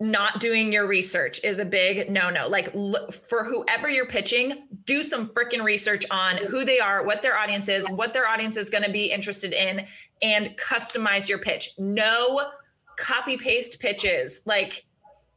not 0.00 0.40
doing 0.40 0.72
your 0.72 0.86
research 0.86 1.40
is 1.44 1.58
a 1.58 1.64
big 1.64 2.10
no 2.10 2.30
no. 2.30 2.48
Like 2.48 2.72
for 2.72 3.44
whoever 3.44 3.88
you're 3.88 4.06
pitching, 4.06 4.66
do 4.86 5.02
some 5.02 5.28
freaking 5.28 5.62
research 5.62 6.04
on 6.10 6.38
who 6.38 6.64
they 6.64 6.80
are, 6.80 7.04
what 7.04 7.20
their 7.20 7.36
audience 7.36 7.68
is, 7.68 7.88
what 7.90 8.14
their 8.14 8.26
audience 8.26 8.56
is 8.56 8.70
going 8.70 8.84
to 8.84 8.90
be 8.90 9.12
interested 9.12 9.52
in, 9.52 9.86
and 10.22 10.56
customize 10.56 11.28
your 11.28 11.38
pitch. 11.38 11.70
No 11.78 12.40
copy 12.96 13.36
paste 13.36 13.78
pitches. 13.78 14.40
Like 14.46 14.86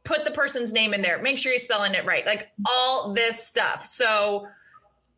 put 0.04 0.24
the 0.24 0.30
person's 0.30 0.72
name 0.72 0.94
in 0.94 1.02
there, 1.02 1.20
make 1.20 1.38
sure 1.38 1.52
you're 1.52 1.58
spelling 1.58 1.94
it 1.94 2.04
right, 2.04 2.24
like 2.26 2.48
all 2.66 3.12
this 3.12 3.42
stuff. 3.44 3.84
So, 3.84 4.46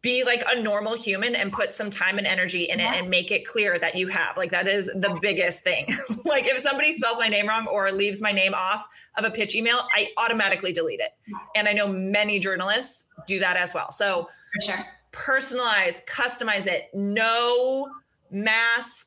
be 0.03 0.23
like 0.25 0.45
a 0.47 0.61
normal 0.61 0.95
human 0.95 1.35
and 1.35 1.53
put 1.53 1.73
some 1.73 1.91
time 1.91 2.19
and 2.19 2.27
energy 2.27 2.65
in 2.65 2.79
it 2.79 2.85
and 2.85 3.11
make 3.11 3.31
it 3.33 3.45
clear 3.47 3.77
that 3.79 3.97
you 3.97 4.07
have 4.07 4.37
like 4.37 4.51
that 4.51 4.69
is 4.69 4.87
the 4.87 5.19
biggest 5.21 5.65
thing. 5.65 5.87
Like 6.25 6.47
if 6.47 6.59
somebody 6.61 6.93
spells 6.93 7.19
my 7.19 7.29
name 7.29 7.49
wrong 7.49 7.67
or 7.69 7.91
leaves 7.93 8.21
my 8.21 8.33
name 8.33 8.53
off 8.55 8.85
of 9.17 9.25
a 9.25 9.31
pitch 9.31 9.55
email 9.55 9.81
i 9.95 10.09
automatically 10.19 10.73
delete 10.73 11.01
it. 11.01 11.11
And 11.55 11.67
i 11.69 11.73
know 11.73 11.89
many 11.89 12.39
journalists 12.39 13.09
do 13.27 13.39
that 13.39 13.57
as 13.57 13.73
well. 13.75 13.91
So 13.91 14.29
For 14.55 14.73
sure. 14.73 14.87
personalize 15.13 16.05
customize 16.07 16.67
it. 16.67 16.89
No 16.95 17.89
mass 18.31 19.07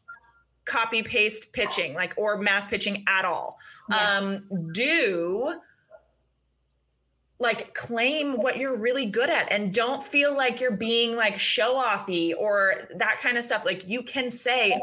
copy 0.65 1.01
paste 1.03 1.51
pitching 1.53 1.93
like 1.93 2.13
or 2.17 2.37
mass 2.37 2.67
pitching 2.67 3.03
at 3.07 3.25
all. 3.25 3.57
Yeah. 3.89 4.17
um 4.17 4.43
do 4.73 5.59
like 7.39 7.73
claim 7.73 8.33
what 8.33 8.57
you're 8.57 8.75
really 8.75 9.05
good 9.05 9.29
at 9.29 9.49
and 9.51 9.73
don't 9.73 10.03
feel 10.03 10.35
like 10.35 10.59
you're 10.59 10.75
being 10.75 11.15
like 11.15 11.39
show 11.39 11.75
offy 11.75 12.33
or 12.37 12.89
that 12.95 13.19
kind 13.21 13.37
of 13.37 13.45
stuff. 13.45 13.65
Like 13.65 13.87
you 13.87 14.03
can 14.03 14.29
say, 14.29 14.77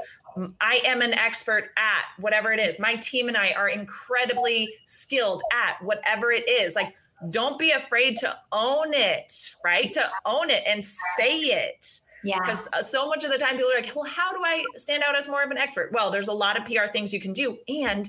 I 0.61 0.81
am 0.85 1.03
an 1.03 1.13
expert 1.15 1.71
at 1.77 2.05
whatever 2.19 2.53
it 2.53 2.61
is. 2.61 2.79
My 2.79 2.97
team 2.97 3.29
and 3.29 3.37
I 3.37 3.53
are 3.53 3.69
incredibly 3.69 4.73
skilled 4.87 5.43
at 5.53 5.83
whatever 5.83 6.31
it 6.31 6.49
is. 6.49 6.75
Like, 6.75 6.95
don't 7.31 7.59
be 7.59 7.71
afraid 7.71 8.17
to 8.19 8.37
own 8.53 8.93
it, 8.93 9.55
right? 9.65 9.93
To 9.93 10.11
own 10.25 10.51
it 10.51 10.63
and 10.67 10.85
say 10.85 11.37
it. 11.39 12.01
Yeah. 12.25 12.39
Because 12.41 12.69
uh, 12.73 12.83
so 12.83 13.09
much 13.09 13.25
of 13.25 13.31
the 13.31 13.39
time 13.39 13.57
people 13.57 13.71
are 13.71 13.81
like, 13.81 13.93
well, 13.95 14.05
how 14.05 14.33
do 14.33 14.43
I 14.45 14.65
stand 14.75 15.03
out 15.07 15.17
as 15.17 15.29
more 15.29 15.43
of 15.43 15.51
an 15.51 15.59
expert? 15.59 15.91
Well, 15.93 16.11
there's 16.11 16.29
a 16.29 16.35
lot 16.35 16.59
of 16.59 16.67
PR 16.67 16.91
things 16.91 17.13
you 17.13 17.21
can 17.21 17.33
do. 17.33 17.59
And 17.69 18.09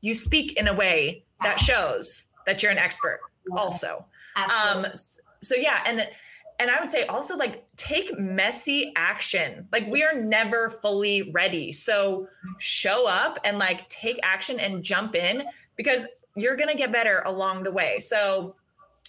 you 0.00 0.14
speak 0.14 0.58
in 0.58 0.68
a 0.68 0.74
way 0.74 1.24
that 1.42 1.58
shows 1.58 2.28
that 2.46 2.62
you're 2.62 2.72
an 2.72 2.78
expert 2.78 3.20
also. 3.52 4.04
Absolutely. 4.36 4.90
Um, 4.90 4.96
so 5.40 5.54
yeah, 5.54 5.82
and 5.86 6.08
and 6.58 6.70
I 6.70 6.80
would 6.80 6.90
say 6.90 7.04
also 7.06 7.36
like 7.36 7.64
take 7.76 8.18
messy 8.18 8.92
action. 8.96 9.66
Like 9.72 9.86
we 9.88 10.02
are 10.02 10.14
never 10.14 10.70
fully 10.70 11.30
ready. 11.32 11.72
So 11.72 12.28
show 12.58 13.06
up 13.08 13.38
and 13.44 13.58
like 13.58 13.88
take 13.88 14.18
action 14.22 14.60
and 14.60 14.82
jump 14.82 15.14
in 15.14 15.44
because 15.76 16.06
you're 16.36 16.56
going 16.56 16.68
to 16.68 16.76
get 16.76 16.92
better 16.92 17.22
along 17.26 17.64
the 17.64 17.72
way. 17.72 17.98
So 17.98 18.54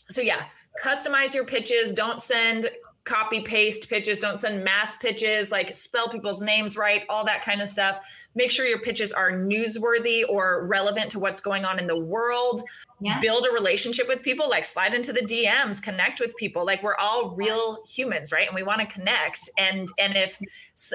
so 0.09 0.21
yeah, 0.21 0.45
customize 0.83 1.33
your 1.33 1.45
pitches, 1.45 1.93
don't 1.93 2.21
send 2.21 2.69
copy 3.05 3.39
paste 3.39 3.87
pitches, 3.87 4.17
don't 4.17 4.41
send 4.41 4.63
mass 4.63 4.97
pitches, 4.97 5.51
like 5.51 5.73
spell 5.75 6.09
people's 6.09 6.41
names 6.41 6.75
right, 6.75 7.03
all 7.07 7.23
that 7.23 7.43
kind 7.43 7.61
of 7.61 7.69
stuff. 7.69 8.03
Make 8.33 8.51
sure 8.51 8.65
your 8.65 8.79
pitches 8.79 9.13
are 9.13 9.31
newsworthy 9.31 10.23
or 10.27 10.65
relevant 10.65 11.11
to 11.11 11.19
what's 11.19 11.39
going 11.39 11.65
on 11.65 11.79
in 11.79 11.87
the 11.87 11.99
world. 11.99 12.63
Yeah. 12.99 13.19
Build 13.19 13.45
a 13.45 13.51
relationship 13.51 14.07
with 14.07 14.23
people, 14.23 14.49
like 14.49 14.65
slide 14.65 14.93
into 14.93 15.13
the 15.13 15.21
DMs, 15.21 15.81
connect 15.81 16.19
with 16.19 16.35
people. 16.35 16.65
Like 16.65 16.81
we're 16.81 16.97
all 16.99 17.35
real 17.35 17.83
humans, 17.85 18.31
right? 18.31 18.47
And 18.47 18.55
we 18.55 18.63
want 18.63 18.81
to 18.81 18.87
connect. 18.87 19.49
And 19.57 19.87
and 19.99 20.17
if 20.17 20.39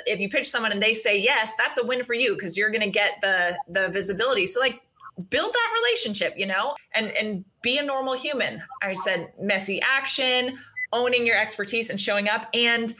if 0.07 0.19
you 0.19 0.29
pitch 0.29 0.49
someone 0.49 0.73
and 0.73 0.83
they 0.83 0.95
say 0.95 1.21
yes, 1.21 1.55
that's 1.57 1.79
a 1.79 1.87
win 1.87 2.03
for 2.05 2.15
you 2.15 2.35
because 2.35 2.57
you're 2.57 2.71
going 2.71 2.81
to 2.83 2.91
get 2.91 3.21
the 3.23 3.57
the 3.69 3.89
visibility. 3.91 4.47
So 4.47 4.61
like 4.61 4.83
build 5.29 5.53
that 5.53 5.73
relationship, 5.83 6.35
you 6.37 6.47
know, 6.47 6.75
and 6.95 7.09
and 7.13 7.45
be 7.63 7.79
a 7.79 7.83
normal 7.83 8.15
human. 8.15 8.63
I 8.83 8.95
said 8.95 9.33
messy 9.41 9.81
action, 9.83 10.59
owning 10.93 11.27
your 11.27 11.37
expertise 11.37 11.91
and 11.91 12.01
showing 12.01 12.29
up 12.29 12.47
and 12.55 12.95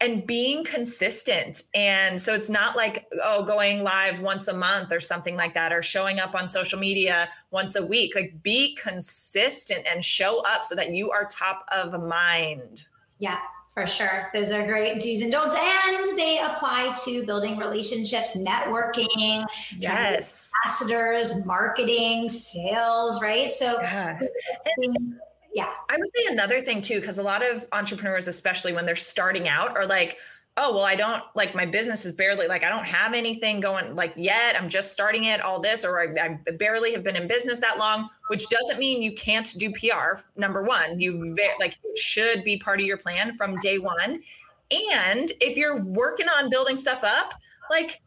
and 0.00 0.26
being 0.26 0.64
consistent. 0.64 1.62
And 1.74 2.20
so 2.20 2.34
it's 2.34 2.50
not 2.50 2.76
like, 2.76 3.06
oh, 3.22 3.44
going 3.44 3.82
live 3.82 4.20
once 4.20 4.48
a 4.48 4.54
month 4.54 4.92
or 4.92 5.00
something 5.00 5.36
like 5.36 5.54
that, 5.54 5.72
or 5.72 5.82
showing 5.82 6.20
up 6.20 6.34
on 6.34 6.46
social 6.46 6.78
media 6.78 7.28
once 7.50 7.76
a 7.76 7.84
week. 7.84 8.14
Like 8.14 8.42
be 8.42 8.74
consistent 8.74 9.86
and 9.90 10.04
show 10.04 10.42
up 10.42 10.64
so 10.64 10.74
that 10.74 10.94
you 10.94 11.10
are 11.10 11.26
top 11.26 11.64
of 11.72 12.00
mind. 12.02 12.86
Yeah, 13.18 13.38
for 13.72 13.86
sure. 13.86 14.30
Those 14.34 14.50
are 14.50 14.66
great 14.66 15.00
do's 15.00 15.22
and 15.22 15.32
don'ts. 15.32 15.54
And 15.54 16.18
they 16.18 16.38
apply 16.38 16.94
to 17.04 17.24
building 17.24 17.56
relationships, 17.56 18.36
networking, 18.36 19.46
yes, 19.78 20.50
ambassadors, 20.66 21.46
marketing, 21.46 22.28
sales, 22.28 23.22
right? 23.22 23.50
So 23.50 23.80
yeah 23.80 24.20
yeah. 25.54 25.72
I 25.88 25.96
would 25.96 26.08
say 26.16 26.32
another 26.32 26.60
thing 26.60 26.80
too, 26.80 27.00
because 27.00 27.18
a 27.18 27.22
lot 27.22 27.42
of 27.48 27.64
entrepreneurs, 27.72 28.28
especially 28.28 28.72
when 28.72 28.84
they're 28.84 28.96
starting 28.96 29.48
out, 29.48 29.76
are 29.76 29.86
like, 29.86 30.18
oh, 30.56 30.72
well, 30.72 30.84
I 30.84 30.94
don't 30.94 31.22
like 31.34 31.54
my 31.54 31.66
business 31.66 32.04
is 32.04 32.12
barely 32.12 32.46
like 32.46 32.62
I 32.62 32.68
don't 32.68 32.86
have 32.86 33.12
anything 33.12 33.60
going 33.60 33.94
like 33.96 34.12
yet. 34.16 34.60
I'm 34.60 34.68
just 34.68 34.92
starting 34.92 35.24
it, 35.24 35.40
all 35.40 35.60
this, 35.60 35.84
or 35.84 36.00
I, 36.00 36.38
I 36.46 36.50
barely 36.52 36.92
have 36.92 37.02
been 37.02 37.16
in 37.16 37.26
business 37.26 37.58
that 37.60 37.78
long, 37.78 38.08
which 38.28 38.48
doesn't 38.48 38.78
mean 38.78 39.02
you 39.02 39.12
can't 39.12 39.52
do 39.58 39.72
PR. 39.72 40.20
Number 40.36 40.62
one, 40.62 41.00
you 41.00 41.36
like 41.58 41.76
should 41.96 42.44
be 42.44 42.58
part 42.58 42.80
of 42.80 42.86
your 42.86 42.98
plan 42.98 43.36
from 43.36 43.56
day 43.58 43.78
one. 43.78 44.20
And 44.96 45.32
if 45.40 45.56
you're 45.56 45.82
working 45.82 46.28
on 46.28 46.50
building 46.50 46.76
stuff 46.76 47.02
up, 47.04 47.34
like 47.70 48.00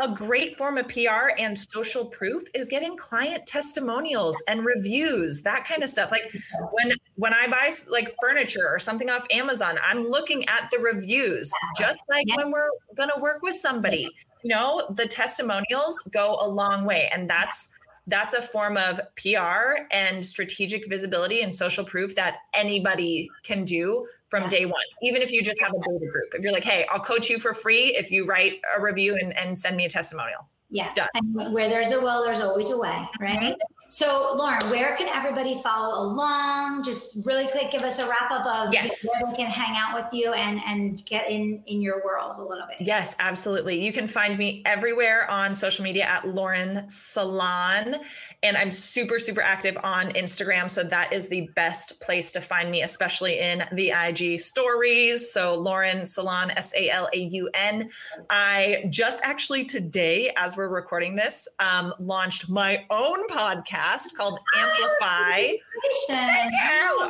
a 0.00 0.08
great 0.08 0.56
form 0.56 0.78
of 0.78 0.88
PR 0.88 1.30
and 1.38 1.56
social 1.56 2.06
proof 2.06 2.42
is 2.54 2.68
getting 2.68 2.96
client 2.96 3.46
testimonials 3.46 4.42
and 4.48 4.64
reviews, 4.64 5.42
that 5.42 5.66
kind 5.66 5.82
of 5.82 5.90
stuff. 5.90 6.10
Like 6.10 6.34
when 6.72 6.92
when 7.16 7.34
I 7.34 7.46
buy 7.46 7.70
like 7.90 8.14
furniture 8.20 8.66
or 8.68 8.78
something 8.78 9.10
off 9.10 9.26
Amazon, 9.30 9.78
I'm 9.84 10.06
looking 10.06 10.48
at 10.48 10.70
the 10.70 10.78
reviews, 10.78 11.52
just 11.76 12.00
like 12.08 12.26
when 12.36 12.50
we're 12.50 12.70
going 12.96 13.10
to 13.14 13.20
work 13.20 13.42
with 13.42 13.54
somebody. 13.54 14.08
You 14.42 14.54
know, 14.54 14.86
the 14.94 15.06
testimonials 15.06 16.00
go 16.14 16.38
a 16.40 16.48
long 16.48 16.86
way 16.86 17.10
and 17.12 17.28
that's 17.28 17.68
that's 18.06 18.34
a 18.34 18.42
form 18.42 18.76
of 18.76 19.00
PR 19.16 19.82
and 19.90 20.24
strategic 20.24 20.88
visibility 20.88 21.42
and 21.42 21.54
social 21.54 21.84
proof 21.84 22.14
that 22.16 22.38
anybody 22.54 23.28
can 23.42 23.64
do 23.64 24.06
from 24.28 24.48
day 24.48 24.64
one, 24.64 24.80
even 25.02 25.22
if 25.22 25.32
you 25.32 25.42
just 25.42 25.60
have 25.60 25.72
a 25.72 25.78
beta 25.78 26.06
group. 26.10 26.32
If 26.34 26.42
you're 26.42 26.52
like, 26.52 26.64
hey, 26.64 26.86
I'll 26.90 27.00
coach 27.00 27.28
you 27.28 27.38
for 27.38 27.52
free 27.52 27.96
if 27.96 28.10
you 28.10 28.24
write 28.24 28.60
a 28.76 28.80
review 28.80 29.16
and, 29.20 29.36
and 29.36 29.58
send 29.58 29.76
me 29.76 29.86
a 29.86 29.88
testimonial. 29.88 30.48
Yeah. 30.70 30.92
Done. 30.94 31.08
And 31.14 31.52
where 31.52 31.68
there's 31.68 31.90
a 31.90 32.00
will, 32.00 32.22
there's 32.22 32.40
always 32.40 32.70
a 32.70 32.78
way, 32.78 33.08
right? 33.20 33.40
Mm-hmm. 33.40 33.79
So, 33.92 34.36
Lauren, 34.36 34.60
where 34.70 34.94
can 34.94 35.08
everybody 35.08 35.60
follow 35.60 36.00
along? 36.00 36.84
Just 36.84 37.26
really 37.26 37.48
quick, 37.48 37.72
give 37.72 37.82
us 37.82 37.98
a 37.98 38.08
wrap 38.08 38.30
up 38.30 38.46
of 38.46 38.72
yes. 38.72 39.04
where 39.04 39.32
they 39.32 39.36
can 39.36 39.50
hang 39.50 39.76
out 39.76 40.00
with 40.00 40.14
you 40.14 40.32
and 40.32 40.60
and 40.64 41.04
get 41.06 41.28
in 41.28 41.60
in 41.66 41.82
your 41.82 42.00
world 42.04 42.36
a 42.36 42.42
little 42.42 42.66
bit. 42.68 42.86
Yes, 42.86 43.16
absolutely. 43.18 43.84
You 43.84 43.92
can 43.92 44.06
find 44.06 44.38
me 44.38 44.62
everywhere 44.64 45.28
on 45.28 45.56
social 45.56 45.82
media 45.82 46.04
at 46.04 46.24
Lauren 46.24 46.84
Salaun, 46.86 47.98
and 48.44 48.56
I'm 48.56 48.70
super 48.70 49.18
super 49.18 49.42
active 49.42 49.76
on 49.82 50.10
Instagram. 50.12 50.70
So 50.70 50.84
that 50.84 51.12
is 51.12 51.26
the 51.26 51.50
best 51.56 52.00
place 52.00 52.30
to 52.30 52.40
find 52.40 52.70
me, 52.70 52.82
especially 52.82 53.40
in 53.40 53.64
the 53.72 53.90
IG 53.90 54.38
stories. 54.38 55.32
So 55.32 55.58
Lauren 55.58 56.02
Salaun, 56.02 56.56
S 56.56 56.72
A 56.76 56.90
L 56.90 57.08
A 57.12 57.18
U 57.18 57.50
N. 57.54 57.90
I 58.30 58.84
just 58.88 59.20
actually 59.24 59.64
today, 59.64 60.32
as 60.36 60.56
we're 60.56 60.68
recording 60.68 61.16
this, 61.16 61.48
um, 61.58 61.92
launched 61.98 62.48
my 62.48 62.84
own 62.88 63.26
podcast 63.26 63.79
podcast 63.80 64.14
called 64.14 64.38
Amplify. 64.56 65.52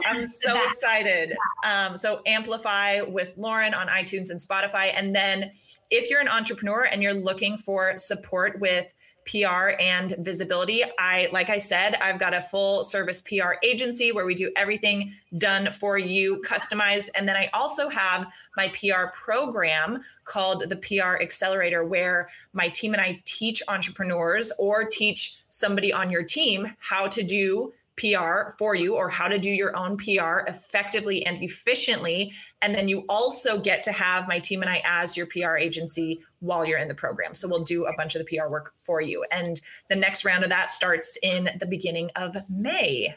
I'm 0.06 0.22
so 0.22 0.56
excited. 0.68 1.36
Um, 1.64 1.96
so, 1.96 2.20
Amplify 2.26 3.00
with 3.02 3.34
Lauren 3.36 3.74
on 3.74 3.88
iTunes 3.88 4.30
and 4.30 4.40
Spotify. 4.40 4.92
And 4.94 5.14
then, 5.14 5.50
if 5.90 6.10
you're 6.10 6.20
an 6.20 6.28
entrepreneur 6.28 6.84
and 6.84 7.02
you're 7.02 7.14
looking 7.14 7.58
for 7.58 7.96
support 7.98 8.60
with 8.60 8.92
PR 9.26 9.72
and 9.78 10.14
visibility. 10.18 10.82
I, 10.98 11.28
like 11.32 11.50
I 11.50 11.58
said, 11.58 11.94
I've 11.96 12.18
got 12.18 12.34
a 12.34 12.40
full 12.40 12.82
service 12.82 13.20
PR 13.20 13.54
agency 13.62 14.12
where 14.12 14.26
we 14.26 14.34
do 14.34 14.50
everything 14.56 15.14
done 15.38 15.72
for 15.72 15.98
you, 15.98 16.42
customized. 16.46 17.10
And 17.14 17.28
then 17.28 17.36
I 17.36 17.50
also 17.52 17.88
have 17.88 18.32
my 18.56 18.68
PR 18.68 19.12
program 19.14 20.02
called 20.24 20.68
the 20.68 20.76
PR 20.76 21.22
Accelerator, 21.22 21.84
where 21.84 22.28
my 22.52 22.68
team 22.68 22.92
and 22.92 23.00
I 23.00 23.22
teach 23.24 23.62
entrepreneurs 23.68 24.52
or 24.58 24.84
teach 24.84 25.36
somebody 25.48 25.92
on 25.92 26.10
your 26.10 26.24
team 26.24 26.74
how 26.78 27.06
to 27.08 27.22
do 27.22 27.72
PR 28.00 28.52
for 28.58 28.74
you 28.74 28.96
or 28.96 29.10
how 29.10 29.28
to 29.28 29.38
do 29.38 29.50
your 29.50 29.76
own 29.76 29.96
PR 29.98 30.40
effectively 30.48 31.24
and 31.26 31.40
efficiently. 31.42 32.32
And 32.62 32.74
then 32.74 32.88
you 32.88 33.04
also 33.08 33.60
get 33.60 33.82
to 33.84 33.92
have 33.92 34.26
my 34.26 34.38
team 34.38 34.62
and 34.62 34.70
I 34.70 34.82
as 34.84 35.16
your 35.16 35.26
PR 35.26 35.56
agency 35.56 36.22
while 36.40 36.64
you're 36.64 36.78
in 36.78 36.88
the 36.88 36.94
program. 36.94 37.34
So 37.34 37.46
we'll 37.46 37.64
do 37.64 37.84
a 37.84 37.94
bunch 37.96 38.14
of 38.14 38.24
the 38.24 38.36
PR 38.36 38.48
work 38.48 38.72
for 38.80 39.02
you. 39.02 39.24
And 39.30 39.60
the 39.90 39.96
next 39.96 40.24
round 40.24 40.44
of 40.44 40.50
that 40.50 40.70
starts 40.70 41.18
in 41.22 41.50
the 41.58 41.66
beginning 41.66 42.10
of 42.16 42.36
May. 42.48 43.14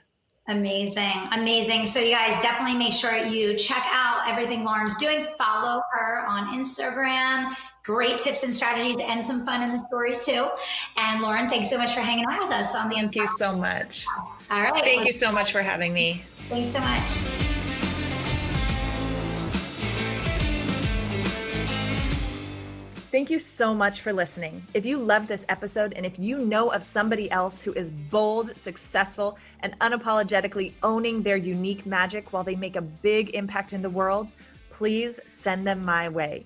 Amazing. 0.48 1.30
Amazing. 1.32 1.86
So, 1.86 2.00
you 2.00 2.12
guys 2.12 2.38
definitely 2.42 2.78
make 2.78 2.94
sure 2.94 3.16
you 3.16 3.56
check 3.56 3.84
out 3.92 4.28
everything 4.28 4.66
Lauren's 4.66 4.98
doing. 4.98 5.26
Follow 5.38 5.82
her 5.94 6.26
on 6.28 6.48
Instagram. 6.60 7.54
Great 7.84 8.18
tips 8.18 8.44
and 8.44 8.54
strategies 8.54 8.98
and 9.02 9.24
some 9.24 9.46
fun 9.46 9.62
in 9.62 9.72
the 9.78 9.86
stories 9.88 10.26
too. 10.26 10.50
And 10.98 11.22
Lauren, 11.22 11.50
thanks 11.50 11.70
so 11.70 11.78
much 11.78 11.94
for 11.94 12.00
hanging 12.00 12.26
out 12.30 12.42
with 12.42 12.52
us 12.52 12.76
on 12.76 12.90
the 12.90 12.96
Thank 12.96 13.16
you 13.16 13.28
so 13.28 13.56
much. 13.56 14.06
All 14.50 14.62
right. 14.62 14.84
Thank 14.84 15.06
you 15.06 15.12
so 15.12 15.32
much 15.32 15.52
for 15.52 15.62
having 15.62 15.94
me. 15.94 16.24
Thanks 16.50 16.70
so 16.70 16.80
much. 16.80 17.50
Thank 23.14 23.30
you 23.30 23.38
so 23.38 23.76
much 23.76 24.02
for 24.02 24.12
listening. 24.12 24.66
If 24.74 24.88
you 24.88 24.98
loved 24.98 25.28
this 25.28 25.46
episode 25.48 25.94
and 25.94 26.04
if 26.04 26.18
you 26.18 26.40
know 26.40 26.72
of 26.72 26.84
somebody 26.84 27.30
else 27.30 27.62
who 27.62 27.72
is 27.74 27.92
bold, 27.92 28.58
successful, 28.58 29.38
and 29.60 29.78
unapologetically 29.82 30.74
owning 30.82 31.22
their 31.22 31.38
unique 31.38 31.86
magic 31.86 32.34
while 32.34 32.44
they 32.44 32.56
make 32.56 32.76
a 32.76 32.82
big 32.82 33.36
impact 33.36 33.72
in 33.72 33.84
the 33.84 33.90
world, 33.92 34.32
please 34.72 35.20
send 35.28 35.68
them 35.68 35.86
my 35.86 36.10
way. 36.10 36.44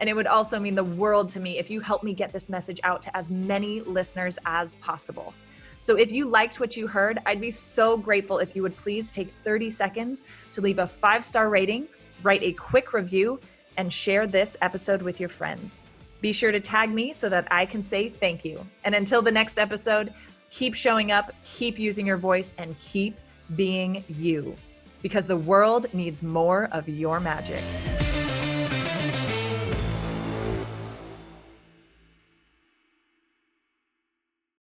And 0.00 0.08
it 0.08 0.14
would 0.14 0.26
also 0.26 0.58
mean 0.58 0.74
the 0.74 0.82
world 0.82 1.28
to 1.28 1.38
me 1.38 1.58
if 1.58 1.68
you 1.68 1.80
help 1.80 2.02
me 2.02 2.14
get 2.14 2.32
this 2.32 2.48
message 2.48 2.80
out 2.82 3.02
to 3.02 3.14
as 3.14 3.28
many 3.28 3.82
listeners 3.82 4.38
as 4.46 4.76
possible. 4.76 5.34
So 5.80 5.98
if 5.98 6.10
you 6.10 6.26
liked 6.30 6.60
what 6.60 6.78
you 6.78 6.86
heard, 6.86 7.18
I'd 7.26 7.42
be 7.42 7.50
so 7.50 7.94
grateful 7.98 8.38
if 8.38 8.56
you 8.56 8.62
would 8.62 8.78
please 8.78 9.10
take 9.10 9.32
30 9.44 9.68
seconds 9.68 10.24
to 10.54 10.62
leave 10.62 10.78
a 10.78 10.86
five 10.86 11.26
star 11.26 11.50
rating, 11.50 11.88
write 12.22 12.42
a 12.42 12.54
quick 12.54 12.94
review, 12.94 13.38
and 13.76 13.92
share 13.92 14.26
this 14.26 14.56
episode 14.62 15.02
with 15.02 15.20
your 15.20 15.28
friends. 15.28 15.84
Be 16.26 16.32
sure 16.32 16.50
to 16.50 16.58
tag 16.58 16.90
me 16.90 17.12
so 17.12 17.28
that 17.28 17.46
I 17.52 17.64
can 17.64 17.84
say 17.84 18.08
thank 18.08 18.44
you. 18.44 18.66
And 18.82 18.96
until 18.96 19.22
the 19.22 19.30
next 19.30 19.60
episode, 19.60 20.12
keep 20.50 20.74
showing 20.74 21.12
up, 21.12 21.32
keep 21.44 21.78
using 21.78 22.04
your 22.04 22.16
voice, 22.16 22.52
and 22.58 22.74
keep 22.80 23.16
being 23.54 24.02
you 24.08 24.56
because 25.02 25.28
the 25.28 25.36
world 25.36 25.86
needs 25.94 26.24
more 26.24 26.68
of 26.72 26.88
your 26.88 27.20
magic. 27.20 27.62